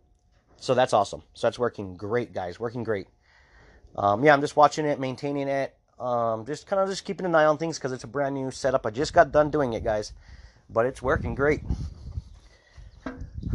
So 0.58 0.74
that's 0.74 0.94
awesome. 0.94 1.24
So 1.34 1.48
that's 1.48 1.60
working 1.60 1.96
great, 1.96 2.34
guys. 2.34 2.60
Working 2.60 2.84
great. 2.84 3.08
Um, 3.98 4.24
yeah, 4.24 4.34
I'm 4.34 4.42
just 4.42 4.56
watching 4.58 4.86
it, 4.86 5.00
maintaining 5.00 5.48
it. 5.48 5.76
Um, 6.00 6.46
just 6.46 6.68
kind 6.68 6.82
of 6.82 6.90
just 6.90 7.06
keeping 7.06 7.26
an 7.26 7.36
eye 7.36 7.46
on 7.46 7.58
things 7.58 7.78
because 7.78 7.92
it's 7.92 8.04
a 8.04 8.08
brand 8.08 8.36
new 8.36 8.52
setup. 8.52 8.86
I 8.86 8.90
just 8.90 9.14
got 9.14 9.32
done 9.32 9.50
doing 9.50 9.74
it, 9.74 9.84
guys, 9.84 10.12
but 10.70 10.86
it's 10.86 11.02
working 11.02 11.36
great. 11.36 11.62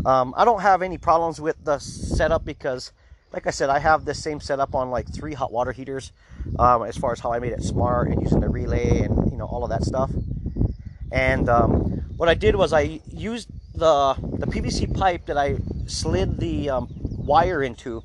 Um, 0.06 0.32
I 0.36 0.44
don't 0.44 0.62
have 0.62 0.80
any 0.80 0.96
problems 0.96 1.40
with 1.40 1.62
the 1.64 1.78
setup 1.78 2.44
because, 2.44 2.92
like 3.32 3.46
I 3.46 3.50
said, 3.50 3.68
I 3.68 3.78
have 3.78 4.06
the 4.06 4.14
same 4.14 4.40
setup 4.40 4.74
on 4.74 4.90
like 4.90 5.12
three 5.12 5.34
hot 5.34 5.52
water 5.52 5.72
heaters. 5.72 6.12
Um, 6.58 6.84
as 6.84 6.96
far 6.96 7.12
as 7.12 7.20
how 7.20 7.32
I 7.32 7.38
made 7.38 7.52
it 7.52 7.62
smart 7.62 8.08
and 8.08 8.22
using 8.22 8.40
the 8.40 8.48
relay 8.48 9.02
and 9.02 9.30
you 9.30 9.36
know 9.36 9.44
all 9.44 9.62
of 9.62 9.70
that 9.70 9.84
stuff. 9.84 10.10
And 11.12 11.48
um, 11.48 11.72
what 12.16 12.28
I 12.28 12.34
did 12.34 12.56
was 12.56 12.72
I 12.72 13.00
used 13.10 13.48
the 13.74 14.14
the 14.14 14.46
PVC 14.46 14.96
pipe 14.96 15.26
that 15.26 15.36
I 15.36 15.58
slid 15.86 16.38
the 16.38 16.70
um, 16.70 16.88
wire 17.18 17.62
into 17.62 18.02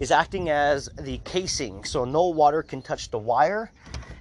is 0.00 0.10
acting 0.10 0.48
as 0.48 0.88
the 0.98 1.18
casing. 1.18 1.84
So 1.84 2.04
no 2.04 2.28
water 2.28 2.62
can 2.62 2.82
touch 2.82 3.10
the 3.10 3.18
wire 3.18 3.70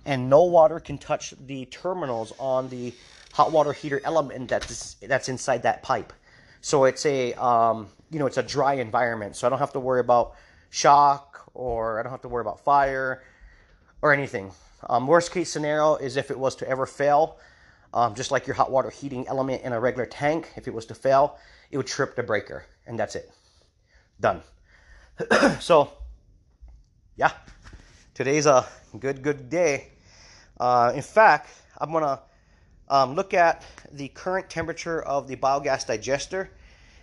and 0.05 0.29
no 0.29 0.43
water 0.43 0.79
can 0.79 0.97
touch 0.97 1.33
the 1.47 1.65
terminals 1.65 2.33
on 2.37 2.69
the 2.69 2.93
hot 3.33 3.51
water 3.51 3.73
heater 3.73 4.01
element 4.03 4.49
that's, 4.49 4.95
that's 4.95 5.29
inside 5.29 5.63
that 5.63 5.81
pipe. 5.81 6.13
So 6.61 6.83
it's 6.83 7.05
a, 7.05 7.33
um, 7.33 7.87
you 8.11 8.19
know, 8.19 8.25
it's 8.25 8.37
a 8.37 8.43
dry 8.43 8.73
environment. 8.73 9.37
So 9.37 9.47
I 9.47 9.49
don't 9.49 9.59
have 9.59 9.73
to 9.73 9.79
worry 9.79 10.01
about 10.01 10.35
shock 10.69 11.49
or 11.53 11.99
I 11.99 12.03
don't 12.03 12.11
have 12.11 12.21
to 12.21 12.27
worry 12.27 12.41
about 12.41 12.59
fire 12.59 13.23
or 14.01 14.13
anything. 14.13 14.51
Um, 14.89 15.07
worst 15.07 15.31
case 15.31 15.49
scenario 15.49 15.95
is 15.95 16.17
if 16.17 16.29
it 16.29 16.37
was 16.37 16.55
to 16.57 16.67
ever 16.67 16.85
fail, 16.85 17.37
um, 17.93 18.15
just 18.15 18.31
like 18.31 18.47
your 18.47 18.53
hot 18.53 18.69
water 18.69 18.89
heating 18.89 19.27
element 19.27 19.63
in 19.63 19.71
a 19.71 19.79
regular 19.79 20.05
tank, 20.05 20.49
if 20.57 20.67
it 20.67 20.73
was 20.73 20.85
to 20.87 20.95
fail, 20.95 21.37
it 21.71 21.77
would 21.77 21.87
trip 21.87 22.15
the 22.15 22.23
breaker 22.23 22.65
and 22.85 22.99
that's 22.99 23.15
it. 23.15 23.31
Done. 24.19 24.41
so, 25.59 25.91
yeah, 27.17 27.31
today's 28.13 28.45
a 28.45 28.65
good, 28.99 29.21
good 29.21 29.49
day. 29.49 29.89
Uh, 30.59 30.93
in 30.95 31.01
fact, 31.01 31.49
I'm 31.77 31.91
going 31.91 32.03
to 32.03 32.19
um, 32.89 33.15
look 33.15 33.33
at 33.33 33.65
the 33.91 34.07
current 34.09 34.49
temperature 34.49 35.01
of 35.01 35.27
the 35.27 35.35
biogas 35.35 35.85
digester 35.85 36.49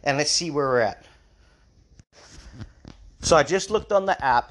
and 0.04 0.16
let's 0.16 0.30
see 0.30 0.50
where 0.50 0.66
we're 0.66 0.80
at. 0.80 1.04
So 3.20 3.36
I 3.36 3.42
just 3.42 3.70
looked 3.70 3.92
on 3.92 4.06
the 4.06 4.22
app 4.24 4.50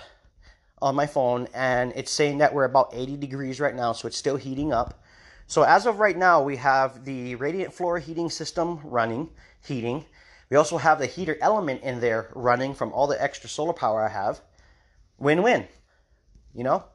on 0.81 0.95
my 0.95 1.07
phone 1.07 1.47
and 1.53 1.91
it's 1.95 2.11
saying 2.11 2.39
that 2.39 2.53
we're 2.53 2.65
about 2.65 2.89
80 2.93 3.17
degrees 3.17 3.59
right 3.59 3.75
now, 3.75 3.93
so 3.93 4.07
it's 4.07 4.17
still 4.17 4.35
heating 4.35 4.73
up. 4.73 5.01
So 5.47 5.63
as 5.63 5.85
of 5.85 5.99
right 5.99 6.17
now, 6.17 6.43
we 6.43 6.57
have 6.57 7.05
the 7.05 7.35
radiant 7.35 7.73
floor 7.73 7.99
heating 7.99 8.29
system 8.29 8.79
running, 8.83 9.29
heating. 9.63 10.05
We 10.55 10.57
also 10.57 10.77
have 10.77 10.99
the 10.99 11.05
heater 11.05 11.37
element 11.41 11.83
in 11.83 11.99
there 11.99 12.29
running 12.33 12.75
from 12.75 12.93
all 12.93 13.07
the 13.07 13.21
extra 13.21 13.49
solar 13.49 13.73
power 13.73 14.01
I 14.01 14.07
have. 14.07 14.39
Win-win, 15.17 15.67
you 16.53 16.63
know? 16.63 16.85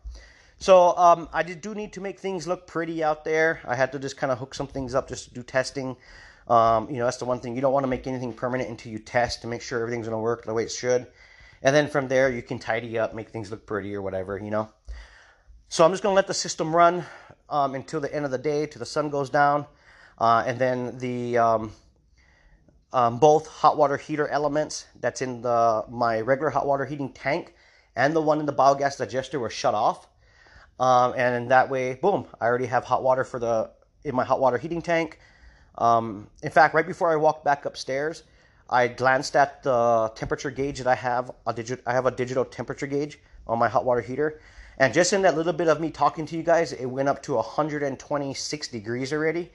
So 0.57 0.97
um, 0.97 1.29
I 1.31 1.43
did, 1.43 1.61
do 1.61 1.75
need 1.75 1.93
to 1.93 2.01
make 2.01 2.21
things 2.21 2.49
look 2.49 2.67
pretty 2.67 3.05
out 3.05 3.23
there. 3.23 3.61
I 3.67 3.75
had 3.75 3.93
to 3.93 3.99
just 3.99 4.17
kind 4.17 4.33
of 4.33 4.39
hook 4.39 4.55
some 4.55 4.67
things 4.67 4.95
up 4.95 5.11
just 5.11 5.29
to 5.29 5.35
do 5.35 5.43
testing. 5.43 5.99
Um, 6.49 6.89
you 6.89 6.97
know, 6.97 7.05
that's 7.05 7.19
the 7.19 7.27
one 7.27 7.41
thing. 7.41 7.55
You 7.55 7.61
don't 7.61 7.75
want 7.75 7.85
to 7.85 7.89
make 7.89 8.07
anything 8.07 8.33
permanent 8.33 8.71
until 8.71 8.93
you 8.93 8.99
test 8.99 9.43
to 9.43 9.47
make 9.47 9.61
sure 9.61 9.79
everything's 9.83 10.07
going 10.07 10.19
to 10.19 10.23
work 10.23 10.47
the 10.47 10.55
way 10.55 10.63
it 10.63 10.73
should. 10.73 11.07
And 11.61 11.77
then 11.77 11.87
from 11.87 12.09
there, 12.09 12.31
you 12.31 12.41
can 12.41 12.59
tidy 12.59 12.99
up, 12.99 13.15
make 13.15 13.29
things 13.29 13.51
look 13.51 13.67
pretty 13.67 13.95
or 13.95 14.01
whatever, 14.01 14.39
you 14.39 14.51
know. 14.51 14.71
So 15.69 15.85
I'm 15.85 15.91
just 15.91 16.03
going 16.03 16.15
to 16.15 16.17
let 16.17 16.29
the 16.29 16.33
system 16.33 16.75
run 16.75 17.05
um, 17.51 17.75
until 17.75 18.01
the 18.01 18.15
end 18.15 18.25
of 18.25 18.31
the 18.31 18.39
day, 18.39 18.65
till 18.65 18.81
the 18.81 18.87
sun 18.87 19.11
goes 19.11 19.29
down. 19.29 19.67
Uh, 20.17 20.45
and 20.47 20.59
then 20.59 20.97
the 20.97 21.37
um, 22.93 23.19
both 23.19 23.47
hot 23.47 23.77
water 23.77 23.97
heater 23.97 24.29
elements 24.29 24.87
that's 25.01 25.23
in 25.23 25.43
the 25.43 25.85
my 25.89 26.21
regular 26.21 26.51
hot 26.51 26.67
water 26.67 26.85
heating 26.85 27.13
tank 27.13 27.55
and 27.97 28.15
the 28.15 28.21
one 28.21 28.41
in 28.41 28.47
the 28.47 28.53
biogas 28.53 28.99
digester 28.99 29.39
were 29.39 29.51
shut 29.51 29.75
off. 29.75 30.09
Um, 30.79 31.15
and 31.17 31.51
that 31.51 31.69
way, 31.69 31.95
boom, 31.95 32.27
I 32.41 32.47
already 32.47 32.67
have 32.67 32.85
hot 32.85 33.03
water 33.03 33.25
for 33.25 33.39
the 33.39 33.71
in 34.05 34.15
my 34.15 34.25
hot 34.25 34.41
water 34.41 34.59
heating 34.59 34.81
tank. 34.81 35.19
Um, 35.77 36.29
in 36.43 36.51
fact, 36.51 36.75
right 36.75 36.87
before 36.87 37.13
I 37.13 37.17
walked 37.17 37.45
back 37.45 37.65
upstairs, 37.65 38.23
I 38.69 38.89
glanced 38.89 39.37
at 39.37 39.63
the 39.63 40.11
temperature 40.15 40.51
gauge 40.51 40.79
that 40.79 40.87
I 40.87 40.95
have. 40.95 41.31
A 41.47 41.53
digit, 41.53 41.83
I 41.87 41.93
have 41.93 42.07
a 42.07 42.11
digital 42.11 42.45
temperature 42.45 42.87
gauge 42.87 43.19
on 43.47 43.59
my 43.59 43.69
hot 43.69 43.85
water 43.85 44.01
heater, 44.01 44.41
and 44.79 44.95
just 44.95 45.13
in 45.13 45.23
that 45.23 45.37
little 45.37 45.53
bit 45.53 45.69
of 45.69 45.81
me 45.81 45.91
talking 45.91 46.25
to 46.27 46.37
you 46.37 46.43
guys, 46.43 46.73
it 46.73 46.87
went 46.87 47.09
up 47.09 47.23
to 47.25 47.35
126 47.35 48.69
degrees 48.69 49.13
already. 49.13 49.51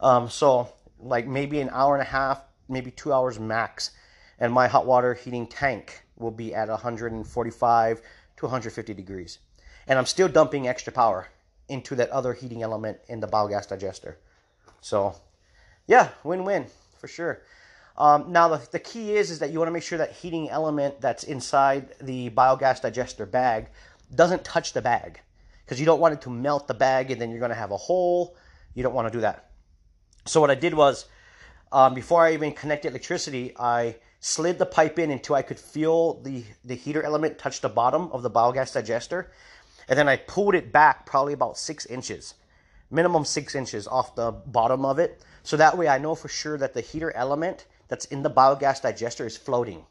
Um, 0.00 0.28
so 0.28 0.68
like 0.98 1.26
maybe 1.26 1.60
an 1.60 1.70
hour 1.70 1.94
and 1.94 2.02
a 2.02 2.10
half, 2.10 2.42
maybe 2.68 2.90
two 2.90 3.12
hours 3.12 3.38
max, 3.38 3.92
and 4.38 4.52
my 4.52 4.66
hot 4.68 4.86
water 4.86 5.14
heating 5.14 5.46
tank 5.46 6.02
will 6.16 6.30
be 6.30 6.54
at 6.54 6.68
145 6.68 8.02
to 8.36 8.44
150 8.44 8.94
degrees. 8.94 9.38
And 9.86 9.98
I'm 9.98 10.06
still 10.06 10.28
dumping 10.28 10.68
extra 10.68 10.92
power 10.92 11.28
into 11.68 11.94
that 11.96 12.10
other 12.10 12.32
heating 12.32 12.62
element 12.62 12.98
in 13.08 13.20
the 13.20 13.26
biogas 13.26 13.68
digester. 13.68 14.18
So, 14.80 15.14
yeah, 15.86 16.10
win-win 16.24 16.66
for 16.98 17.08
sure. 17.08 17.42
Um, 17.98 18.30
now 18.30 18.48
the, 18.48 18.68
the 18.72 18.78
key 18.78 19.16
is 19.16 19.30
is 19.30 19.38
that 19.38 19.50
you 19.50 19.58
want 19.58 19.68
to 19.68 19.72
make 19.72 19.82
sure 19.82 19.98
that 19.98 20.12
heating 20.12 20.50
element 20.50 21.00
that's 21.00 21.24
inside 21.24 21.94
the 22.00 22.30
biogas 22.30 22.82
digester 22.82 23.24
bag 23.24 23.68
doesn't 24.14 24.44
touch 24.44 24.74
the 24.74 24.82
bag 24.82 25.20
because 25.64 25.80
you 25.80 25.86
don't 25.86 25.98
want 25.98 26.14
it 26.14 26.20
to 26.22 26.30
melt 26.30 26.68
the 26.68 26.74
bag 26.74 27.10
and 27.10 27.20
then 27.20 27.30
you're 27.30 27.40
going 27.40 27.50
to 27.50 27.54
have 27.54 27.70
a 27.70 27.76
hole. 27.76 28.36
You 28.74 28.82
don't 28.82 28.94
want 28.94 29.08
to 29.08 29.12
do 29.12 29.22
that. 29.22 29.50
So 30.26 30.40
what 30.40 30.50
I 30.50 30.54
did 30.54 30.74
was 30.74 31.06
um, 31.72 31.94
before 31.94 32.24
I 32.24 32.32
even 32.34 32.52
connected 32.52 32.88
electricity, 32.88 33.52
I 33.58 33.96
slid 34.20 34.58
the 34.58 34.66
pipe 34.66 34.98
in 34.98 35.10
until 35.10 35.36
I 35.36 35.42
could 35.42 35.58
feel 35.58 36.20
the, 36.22 36.44
the 36.64 36.74
heater 36.74 37.02
element 37.02 37.38
touch 37.38 37.60
the 37.60 37.68
bottom 37.68 38.10
of 38.12 38.22
the 38.22 38.30
biogas 38.30 38.72
digester. 38.72 39.30
And 39.88 39.98
then 39.98 40.08
I 40.08 40.16
pulled 40.16 40.54
it 40.54 40.72
back 40.72 41.06
probably 41.06 41.32
about 41.32 41.58
six 41.58 41.86
inches, 41.86 42.34
minimum 42.90 43.24
six 43.24 43.54
inches 43.54 43.86
off 43.86 44.14
the 44.14 44.32
bottom 44.32 44.84
of 44.84 44.98
it. 44.98 45.22
So 45.42 45.56
that 45.56 45.78
way 45.78 45.86
I 45.86 45.98
know 45.98 46.14
for 46.14 46.28
sure 46.28 46.58
that 46.58 46.74
the 46.74 46.80
heater 46.80 47.12
element 47.12 47.66
that's 47.88 48.06
in 48.06 48.22
the 48.22 48.30
biogas 48.30 48.82
digester 48.82 49.26
is 49.26 49.36
floating 49.36 49.84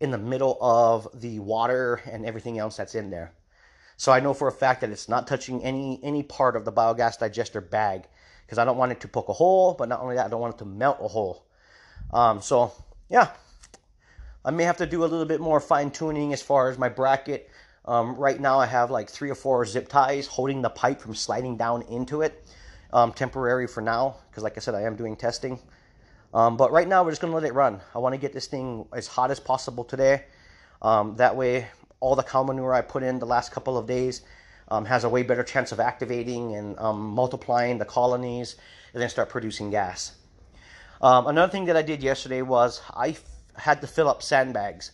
in 0.00 0.10
the 0.10 0.18
middle 0.18 0.58
of 0.60 1.08
the 1.14 1.38
water 1.38 2.00
and 2.10 2.24
everything 2.26 2.58
else 2.58 2.76
that's 2.76 2.94
in 2.94 3.10
there. 3.10 3.32
So 3.96 4.12
I 4.12 4.20
know 4.20 4.34
for 4.34 4.48
a 4.48 4.52
fact 4.52 4.80
that 4.80 4.90
it's 4.90 5.08
not 5.08 5.26
touching 5.26 5.62
any 5.64 6.00
any 6.02 6.22
part 6.22 6.54
of 6.54 6.64
the 6.64 6.72
biogas 6.72 7.18
digester 7.18 7.60
bag 7.60 8.04
because 8.48 8.56
I 8.56 8.64
don't 8.64 8.78
want 8.78 8.92
it 8.92 9.00
to 9.00 9.08
poke 9.08 9.28
a 9.28 9.34
hole, 9.34 9.74
but 9.74 9.90
not 9.90 10.00
only 10.00 10.16
that, 10.16 10.24
I 10.24 10.28
don't 10.30 10.40
want 10.40 10.54
it 10.54 10.58
to 10.60 10.64
melt 10.64 10.96
a 11.02 11.08
hole. 11.08 11.44
Um, 12.14 12.40
so 12.40 12.72
yeah, 13.10 13.28
I 14.42 14.50
may 14.52 14.64
have 14.64 14.78
to 14.78 14.86
do 14.86 15.04
a 15.04 15.06
little 15.06 15.26
bit 15.26 15.38
more 15.38 15.60
fine 15.60 15.90
tuning 15.90 16.32
as 16.32 16.40
far 16.40 16.70
as 16.70 16.78
my 16.78 16.88
bracket. 16.88 17.50
Um, 17.84 18.16
right 18.16 18.40
now 18.40 18.58
I 18.58 18.64
have 18.64 18.90
like 18.90 19.10
three 19.10 19.28
or 19.28 19.34
four 19.34 19.66
zip 19.66 19.86
ties 19.88 20.26
holding 20.26 20.62
the 20.62 20.70
pipe 20.70 20.98
from 20.98 21.14
sliding 21.14 21.58
down 21.58 21.82
into 21.82 22.22
it. 22.22 22.42
Um, 22.90 23.12
temporary 23.12 23.66
for 23.66 23.82
now, 23.82 24.16
because 24.30 24.42
like 24.42 24.56
I 24.56 24.60
said, 24.60 24.74
I 24.74 24.82
am 24.84 24.96
doing 24.96 25.14
testing. 25.14 25.58
Um, 26.32 26.56
but 26.56 26.72
right 26.72 26.88
now, 26.88 27.04
we're 27.04 27.10
just 27.10 27.20
going 27.20 27.30
to 27.30 27.38
let 27.38 27.46
it 27.46 27.52
run. 27.52 27.82
I 27.94 27.98
want 27.98 28.14
to 28.14 28.18
get 28.18 28.32
this 28.32 28.46
thing 28.46 28.86
as 28.94 29.06
hot 29.06 29.30
as 29.30 29.38
possible 29.38 29.84
today. 29.84 30.24
Um, 30.80 31.16
that 31.16 31.36
way, 31.36 31.66
all 32.00 32.16
the 32.16 32.22
cow 32.22 32.42
manure 32.42 32.72
I 32.72 32.80
put 32.80 33.02
in 33.02 33.18
the 33.18 33.26
last 33.26 33.52
couple 33.52 33.76
of 33.76 33.86
days 33.86 34.22
um, 34.70 34.84
has 34.84 35.04
a 35.04 35.08
way 35.08 35.22
better 35.22 35.42
chance 35.42 35.72
of 35.72 35.80
activating 35.80 36.54
and 36.54 36.78
um, 36.78 37.00
multiplying 37.00 37.78
the 37.78 37.84
colonies 37.84 38.56
and 38.92 39.02
then 39.02 39.08
start 39.08 39.28
producing 39.28 39.70
gas. 39.70 40.16
Um, 41.00 41.26
another 41.26 41.50
thing 41.50 41.66
that 41.66 41.76
I 41.76 41.82
did 41.82 42.02
yesterday 42.02 42.42
was 42.42 42.80
I 42.94 43.16
had 43.56 43.80
to 43.80 43.86
fill 43.86 44.08
up 44.08 44.22
sandbags. 44.22 44.92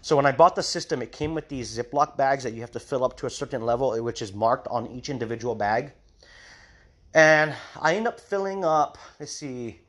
So 0.00 0.16
when 0.16 0.26
I 0.26 0.32
bought 0.32 0.56
the 0.56 0.62
system, 0.62 1.00
it 1.00 1.12
came 1.12 1.34
with 1.34 1.48
these 1.48 1.78
Ziploc 1.78 2.16
bags 2.16 2.42
that 2.44 2.54
you 2.54 2.60
have 2.60 2.72
to 2.72 2.80
fill 2.80 3.04
up 3.04 3.16
to 3.18 3.26
a 3.26 3.30
certain 3.30 3.62
level, 3.62 4.02
which 4.02 4.20
is 4.20 4.32
marked 4.32 4.66
on 4.68 4.88
each 4.88 5.08
individual 5.08 5.54
bag. 5.54 5.92
And 7.14 7.54
I 7.80 7.94
end 7.94 8.08
up 8.08 8.18
filling 8.18 8.64
up, 8.64 8.98
let's 9.20 9.32
see, 9.32 9.80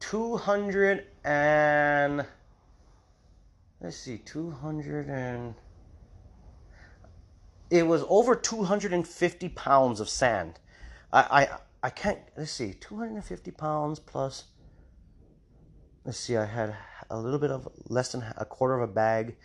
200 0.00 1.06
and 1.24 2.26
let's 3.80 3.96
see 3.96 4.18
200 4.18 5.08
and 5.08 5.54
it 7.74 7.86
was 7.88 8.04
over 8.08 8.36
250 8.36 9.48
pounds 9.48 9.98
of 9.98 10.08
sand. 10.08 10.60
I, 11.12 11.20
I 11.42 11.48
i 11.82 11.90
can't 11.90 12.18
let's 12.36 12.50
see 12.50 12.72
250 12.72 13.50
pounds 13.50 13.98
plus 13.98 14.44
let's 16.06 16.18
see 16.18 16.34
i 16.34 16.46
had 16.46 16.74
a 17.10 17.18
little 17.18 17.38
bit 17.38 17.50
of 17.50 17.68
less 17.88 18.12
than 18.12 18.24
a 18.38 18.44
quarter 18.46 18.74
of 18.74 18.88
a 18.88 18.92
bag 18.92 19.36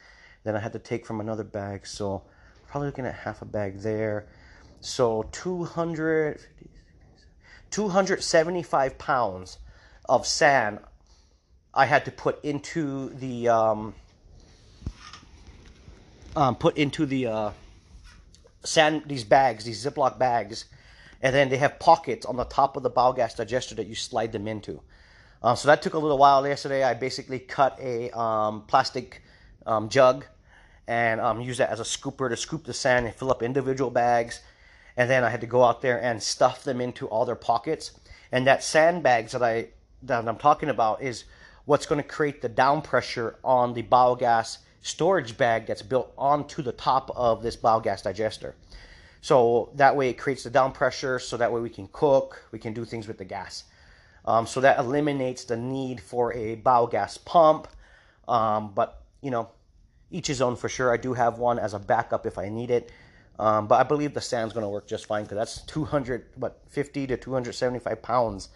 then 0.44 0.56
i 0.56 0.60
had 0.60 0.72
to 0.74 0.80
take 0.80 1.06
from 1.06 1.20
another 1.20 1.44
bag. 1.44 1.86
So 1.86 2.24
probably 2.68 2.88
looking 2.88 3.06
at 3.06 3.16
half 3.16 3.42
a 3.42 3.46
bag 3.46 3.80
there. 3.80 4.28
So 4.80 5.28
200 5.32 6.40
275 7.72 8.98
pounds 8.98 9.58
of 10.08 10.26
sand 10.26 10.80
I 11.74 11.86
had 11.86 12.06
to 12.06 12.12
put 12.12 12.44
into 12.44 13.10
the 13.10 13.50
um, 13.50 13.96
um, 16.36 16.56
put 16.56 16.78
into 16.78 17.06
the 17.06 17.28
uh, 17.28 17.52
sand 18.64 19.04
these 19.08 19.24
bags, 19.24 19.64
these 19.64 19.84
Ziploc 19.86 20.18
bags, 20.20 20.66
and 21.22 21.36
then 21.36 21.50
they 21.50 21.58
have 21.58 21.80
pockets 21.80 22.26
on 22.26 22.38
the 22.38 22.46
top 22.46 22.78
of 22.78 22.84
the 22.84 22.90
biogas 22.90 23.36
digester 23.36 23.76
that 23.76 23.88
you 23.88 23.96
slide 23.96 24.32
them 24.32 24.48
into. 24.48 24.82
Um, 25.42 25.56
so 25.56 25.68
that 25.68 25.82
took 25.82 25.94
a 25.94 26.00
little 26.00 26.18
while 26.18 26.46
yesterday. 26.46 26.84
I 26.84 26.94
basically 26.94 27.40
cut 27.40 27.78
a 27.82 28.10
um, 28.18 28.64
plastic 28.68 29.22
um, 29.66 29.90
jug 29.90 30.26
and 30.88 31.22
um, 31.22 31.40
use 31.40 31.58
that 31.60 31.70
as 31.70 31.80
a 31.80 31.84
scooper 31.84 32.30
to 32.30 32.36
scoop 32.36 32.66
the 32.66 32.74
sand 32.74 33.06
and 33.06 33.16
fill 33.16 33.32
up 33.32 33.44
individual 33.44 33.92
bags. 33.92 34.42
And 34.98 35.10
then 35.10 35.24
I 35.24 35.30
had 35.30 35.42
to 35.42 35.48
go 35.48 35.64
out 35.64 35.82
there 35.82 36.02
and 36.02 36.22
stuff 36.22 36.64
them 36.64 36.82
into 36.82 37.08
all 37.08 37.26
their 37.26 37.36
pockets. 37.36 37.92
And 38.32 38.48
that 38.48 38.64
sand 38.64 39.04
bags 39.04 39.32
that 39.32 39.44
I 39.44 39.70
that 40.04 40.28
I'm 40.28 40.38
talking 40.38 40.70
about 40.70 41.02
is 41.02 41.26
what's 41.66 41.86
going 41.86 42.02
to 42.02 42.08
create 42.08 42.42
the 42.42 42.50
down 42.50 42.82
pressure 42.82 43.36
on 43.44 43.74
the 43.74 43.84
biogas 43.84 44.60
storage 44.82 45.38
bag 45.38 45.66
that's 45.66 45.82
built 45.82 46.14
onto 46.18 46.62
the 46.62 46.72
top 46.72 47.12
of 47.16 47.44
this 47.44 47.58
biogas 47.58 48.04
digester. 48.04 48.56
So 49.22 49.72
that 49.76 49.96
way 49.96 50.10
it 50.10 50.14
creates 50.14 50.44
the 50.44 50.50
down 50.50 50.72
pressure 50.72 51.20
so 51.20 51.38
that 51.38 51.52
way 51.52 51.60
we 51.60 51.70
can 51.70 51.90
cook, 51.92 52.44
we 52.52 52.60
can 52.60 52.74
do 52.74 52.86
things 52.86 53.08
with 53.08 53.18
the 53.18 53.26
gas. 53.26 53.66
Um, 54.26 54.48
so 54.48 54.62
that 54.62 54.80
eliminates 54.80 55.44
the 55.46 55.58
need 55.58 56.00
for 56.02 56.34
a 56.34 56.56
biogas 56.58 57.24
pump. 57.26 57.68
Um, 58.28 58.74
but, 58.74 59.04
you 59.22 59.32
know, 59.32 59.50
each 60.12 60.28
his 60.28 60.42
own 60.42 60.56
for 60.56 60.70
sure. 60.70 60.94
I 60.94 60.98
do 60.98 61.14
have 61.14 61.40
one 61.40 61.60
as 61.60 61.74
a 61.74 61.80
backup 61.80 62.26
if 62.26 62.38
I 62.38 62.50
need 62.50 62.72
it. 62.72 62.92
Um, 63.38 63.68
but 63.68 63.80
I 63.80 63.84
believe 63.84 64.14
the 64.14 64.22
sand's 64.22 64.54
going 64.54 64.66
to 64.66 64.70
work 64.70 64.88
just 64.88 65.06
fine 65.06 65.24
because 65.24 65.38
that's 65.38 65.62
200, 65.64 66.26
what, 66.36 66.62
50 66.68 67.08
to 67.08 67.18
275 67.18 68.02
pounds 68.02 68.50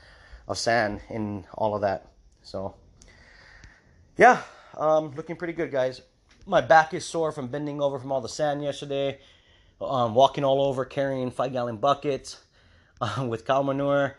of 0.47 0.57
sand 0.57 1.01
in 1.09 1.45
all 1.53 1.73
of 1.73 1.81
that. 1.81 2.11
So, 2.41 2.75
yeah, 4.17 4.41
um, 4.77 5.11
looking 5.15 5.37
pretty 5.37 5.53
good, 5.53 5.71
guys. 5.71 6.01
My 6.45 6.61
back 6.61 6.93
is 6.93 7.05
sore 7.05 7.31
from 7.31 7.47
bending 7.47 7.81
over 7.81 7.99
from 7.99 8.11
all 8.11 8.21
the 8.21 8.29
sand 8.29 8.63
yesterday, 8.63 9.19
um, 9.81 10.13
walking 10.13 10.43
all 10.43 10.61
over, 10.61 10.83
carrying 10.83 11.31
five 11.31 11.53
gallon 11.53 11.77
buckets 11.77 12.39
uh, 13.01 13.25
with 13.27 13.45
cow 13.45 13.61
manure. 13.61 14.17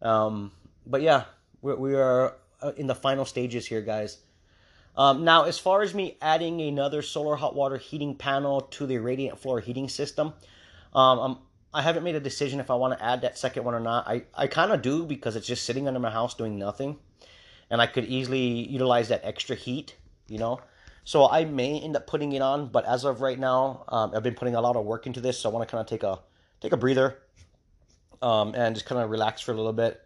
Um, 0.00 0.52
but 0.86 1.02
yeah, 1.02 1.24
we're, 1.60 1.76
we 1.76 1.94
are 1.94 2.36
uh, 2.62 2.72
in 2.76 2.86
the 2.86 2.94
final 2.94 3.24
stages 3.24 3.66
here, 3.66 3.82
guys. 3.82 4.18
Um, 4.96 5.24
now, 5.24 5.44
as 5.44 5.58
far 5.58 5.82
as 5.82 5.92
me 5.92 6.16
adding 6.22 6.62
another 6.62 7.02
solar 7.02 7.36
hot 7.36 7.54
water 7.54 7.76
heating 7.76 8.14
panel 8.14 8.62
to 8.62 8.86
the 8.86 8.96
radiant 8.98 9.38
floor 9.38 9.60
heating 9.60 9.90
system, 9.90 10.32
um, 10.94 11.18
I'm 11.18 11.38
I 11.74 11.82
haven't 11.82 12.04
made 12.04 12.14
a 12.14 12.20
decision 12.20 12.58
if 12.58 12.70
I 12.70 12.74
want 12.74 12.98
to 12.98 13.04
add 13.04 13.20
that 13.20 13.36
second 13.36 13.64
one 13.64 13.74
or 13.74 13.80
not. 13.80 14.08
I, 14.08 14.22
I 14.34 14.46
kind 14.46 14.72
of 14.72 14.80
do 14.80 15.04
because 15.04 15.36
it's 15.36 15.46
just 15.46 15.64
sitting 15.64 15.86
under 15.86 16.00
my 16.00 16.10
house 16.10 16.32
doing 16.32 16.58
nothing. 16.58 16.96
And 17.68 17.82
I 17.82 17.86
could 17.86 18.06
easily 18.06 18.66
utilize 18.66 19.08
that 19.08 19.20
extra 19.24 19.54
heat, 19.54 19.94
you 20.26 20.38
know. 20.38 20.60
So 21.06 21.30
I 21.30 21.44
may 21.44 21.78
end 21.78 21.94
up 21.94 22.08
putting 22.08 22.32
it 22.32 22.42
on, 22.42 22.66
but 22.66 22.84
as 22.84 23.04
of 23.04 23.20
right 23.20 23.38
now, 23.38 23.84
um, 23.86 24.10
I've 24.12 24.24
been 24.24 24.34
putting 24.34 24.56
a 24.56 24.60
lot 24.60 24.74
of 24.74 24.84
work 24.84 25.06
into 25.06 25.20
this, 25.20 25.38
so 25.38 25.48
I 25.48 25.52
want 25.52 25.66
to 25.66 25.70
kind 25.70 25.80
of 25.80 25.86
take 25.86 26.02
a 26.02 26.18
take 26.60 26.72
a 26.72 26.76
breather 26.76 27.18
um, 28.20 28.56
and 28.56 28.74
just 28.74 28.86
kind 28.86 29.00
of 29.00 29.08
relax 29.08 29.40
for 29.40 29.52
a 29.52 29.54
little 29.54 29.72
bit. 29.72 30.04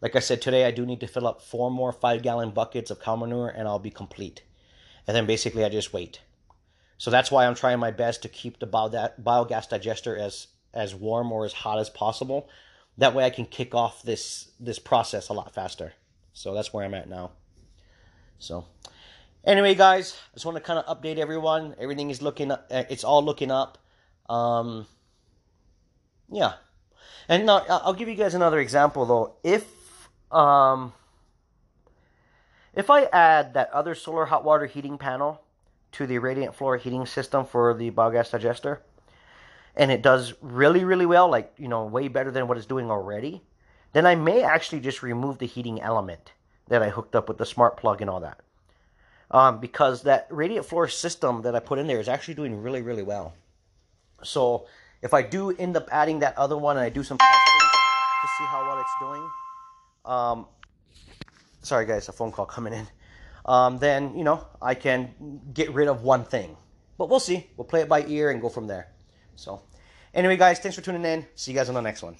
Like 0.00 0.16
I 0.16 0.18
said, 0.18 0.42
today 0.42 0.64
I 0.64 0.72
do 0.72 0.84
need 0.84 0.98
to 1.00 1.06
fill 1.06 1.28
up 1.28 1.40
four 1.40 1.70
more 1.70 1.92
five 1.92 2.22
gallon 2.22 2.50
buckets 2.50 2.90
of 2.90 2.98
cow 2.98 3.14
manure, 3.14 3.46
and 3.46 3.68
I'll 3.68 3.78
be 3.78 3.92
complete. 3.92 4.42
And 5.06 5.16
then 5.16 5.24
basically 5.24 5.64
I 5.64 5.68
just 5.68 5.92
wait. 5.92 6.20
So 6.98 7.12
that's 7.12 7.30
why 7.30 7.46
I'm 7.46 7.54
trying 7.54 7.78
my 7.78 7.92
best 7.92 8.20
to 8.22 8.28
keep 8.28 8.58
the 8.58 8.66
bio, 8.66 8.88
that 8.88 9.22
biogas 9.22 9.68
digester 9.68 10.16
as 10.16 10.48
as 10.74 10.96
warm 10.96 11.30
or 11.30 11.44
as 11.44 11.52
hot 11.52 11.78
as 11.78 11.90
possible. 11.90 12.48
That 12.98 13.14
way 13.14 13.24
I 13.24 13.30
can 13.30 13.46
kick 13.46 13.72
off 13.72 14.02
this 14.02 14.50
this 14.58 14.80
process 14.80 15.28
a 15.28 15.32
lot 15.32 15.54
faster. 15.54 15.92
So 16.32 16.54
that's 16.54 16.72
where 16.72 16.84
I'm 16.84 16.94
at 16.94 17.08
now. 17.08 17.30
So 18.40 18.64
anyway, 19.44 19.74
guys, 19.74 20.16
I 20.32 20.34
just 20.34 20.46
want 20.46 20.56
to 20.56 20.62
kind 20.62 20.78
of 20.78 20.86
update 20.86 21.18
everyone. 21.18 21.74
Everything 21.78 22.10
is 22.10 22.22
looking 22.22 22.50
up. 22.50 22.66
It's 22.70 23.04
all 23.04 23.24
looking 23.24 23.50
up. 23.50 23.78
Um, 24.28 24.86
yeah. 26.30 26.54
And 27.28 27.46
now 27.46 27.64
I'll 27.68 27.94
give 27.94 28.08
you 28.08 28.14
guys 28.14 28.34
another 28.34 28.58
example 28.60 29.06
though. 29.06 29.34
If 29.44 29.64
um, 30.32 30.92
if 32.74 32.90
I 32.90 33.04
add 33.04 33.54
that 33.54 33.70
other 33.72 33.94
solar 33.94 34.26
hot 34.26 34.44
water 34.44 34.66
heating 34.66 34.98
panel 34.98 35.42
to 35.92 36.06
the 36.06 36.18
radiant 36.18 36.54
floor 36.54 36.76
heating 36.76 37.06
system 37.06 37.44
for 37.44 37.74
the 37.74 37.90
biogas 37.90 38.30
digester, 38.30 38.82
and 39.76 39.90
it 39.90 40.02
does 40.02 40.34
really 40.40 40.84
really 40.84 41.06
well, 41.06 41.30
like 41.30 41.52
you 41.56 41.68
know, 41.68 41.84
way 41.84 42.08
better 42.08 42.30
than 42.30 42.48
what 42.48 42.56
it's 42.56 42.66
doing 42.66 42.90
already, 42.90 43.42
then 43.92 44.06
I 44.06 44.14
may 44.14 44.42
actually 44.42 44.80
just 44.80 45.02
remove 45.02 45.38
the 45.38 45.46
heating 45.46 45.80
element 45.80 46.32
that 46.68 46.82
I 46.82 46.90
hooked 46.90 47.16
up 47.16 47.28
with 47.28 47.38
the 47.38 47.46
smart 47.46 47.76
plug 47.76 48.00
and 48.00 48.10
all 48.10 48.20
that. 48.20 48.40
Um, 49.30 49.60
because 49.60 50.02
that 50.02 50.26
radiant 50.30 50.66
floor 50.66 50.88
system 50.88 51.42
that 51.42 51.54
I 51.54 51.60
put 51.60 51.78
in 51.78 51.86
there 51.86 52.00
is 52.00 52.08
actually 52.08 52.34
doing 52.34 52.60
really 52.60 52.82
really 52.82 53.02
well. 53.02 53.34
So 54.22 54.66
if 55.02 55.14
I 55.14 55.22
do 55.22 55.50
end 55.50 55.76
up 55.76 55.88
adding 55.92 56.18
that 56.20 56.36
other 56.36 56.56
one 56.56 56.76
and 56.76 56.84
I 56.84 56.88
do 56.88 57.02
some 57.02 57.18
testing 57.18 57.68
to 58.22 58.28
see 58.38 58.44
how 58.44 58.66
well 58.66 58.80
it's 58.80 58.90
doing, 59.00 59.30
um, 60.04 60.46
sorry 61.62 61.86
guys, 61.86 62.08
a 62.08 62.12
phone 62.12 62.32
call 62.32 62.46
coming 62.46 62.72
in. 62.72 62.86
Um, 63.46 63.78
then 63.78 64.16
you 64.16 64.24
know 64.24 64.46
I 64.60 64.74
can 64.74 65.14
get 65.54 65.72
rid 65.72 65.88
of 65.88 66.02
one 66.02 66.24
thing, 66.24 66.56
but 66.98 67.08
we'll 67.08 67.20
see. 67.20 67.46
We'll 67.56 67.66
play 67.66 67.80
it 67.80 67.88
by 67.88 68.04
ear 68.06 68.30
and 68.30 68.40
go 68.40 68.48
from 68.48 68.66
there. 68.66 68.88
So, 69.36 69.62
anyway, 70.12 70.36
guys, 70.36 70.58
thanks 70.58 70.76
for 70.76 70.82
tuning 70.82 71.04
in. 71.04 71.26
See 71.34 71.52
you 71.52 71.56
guys 71.56 71.68
on 71.68 71.74
the 71.74 71.80
next 71.80 72.02
one. 72.02 72.16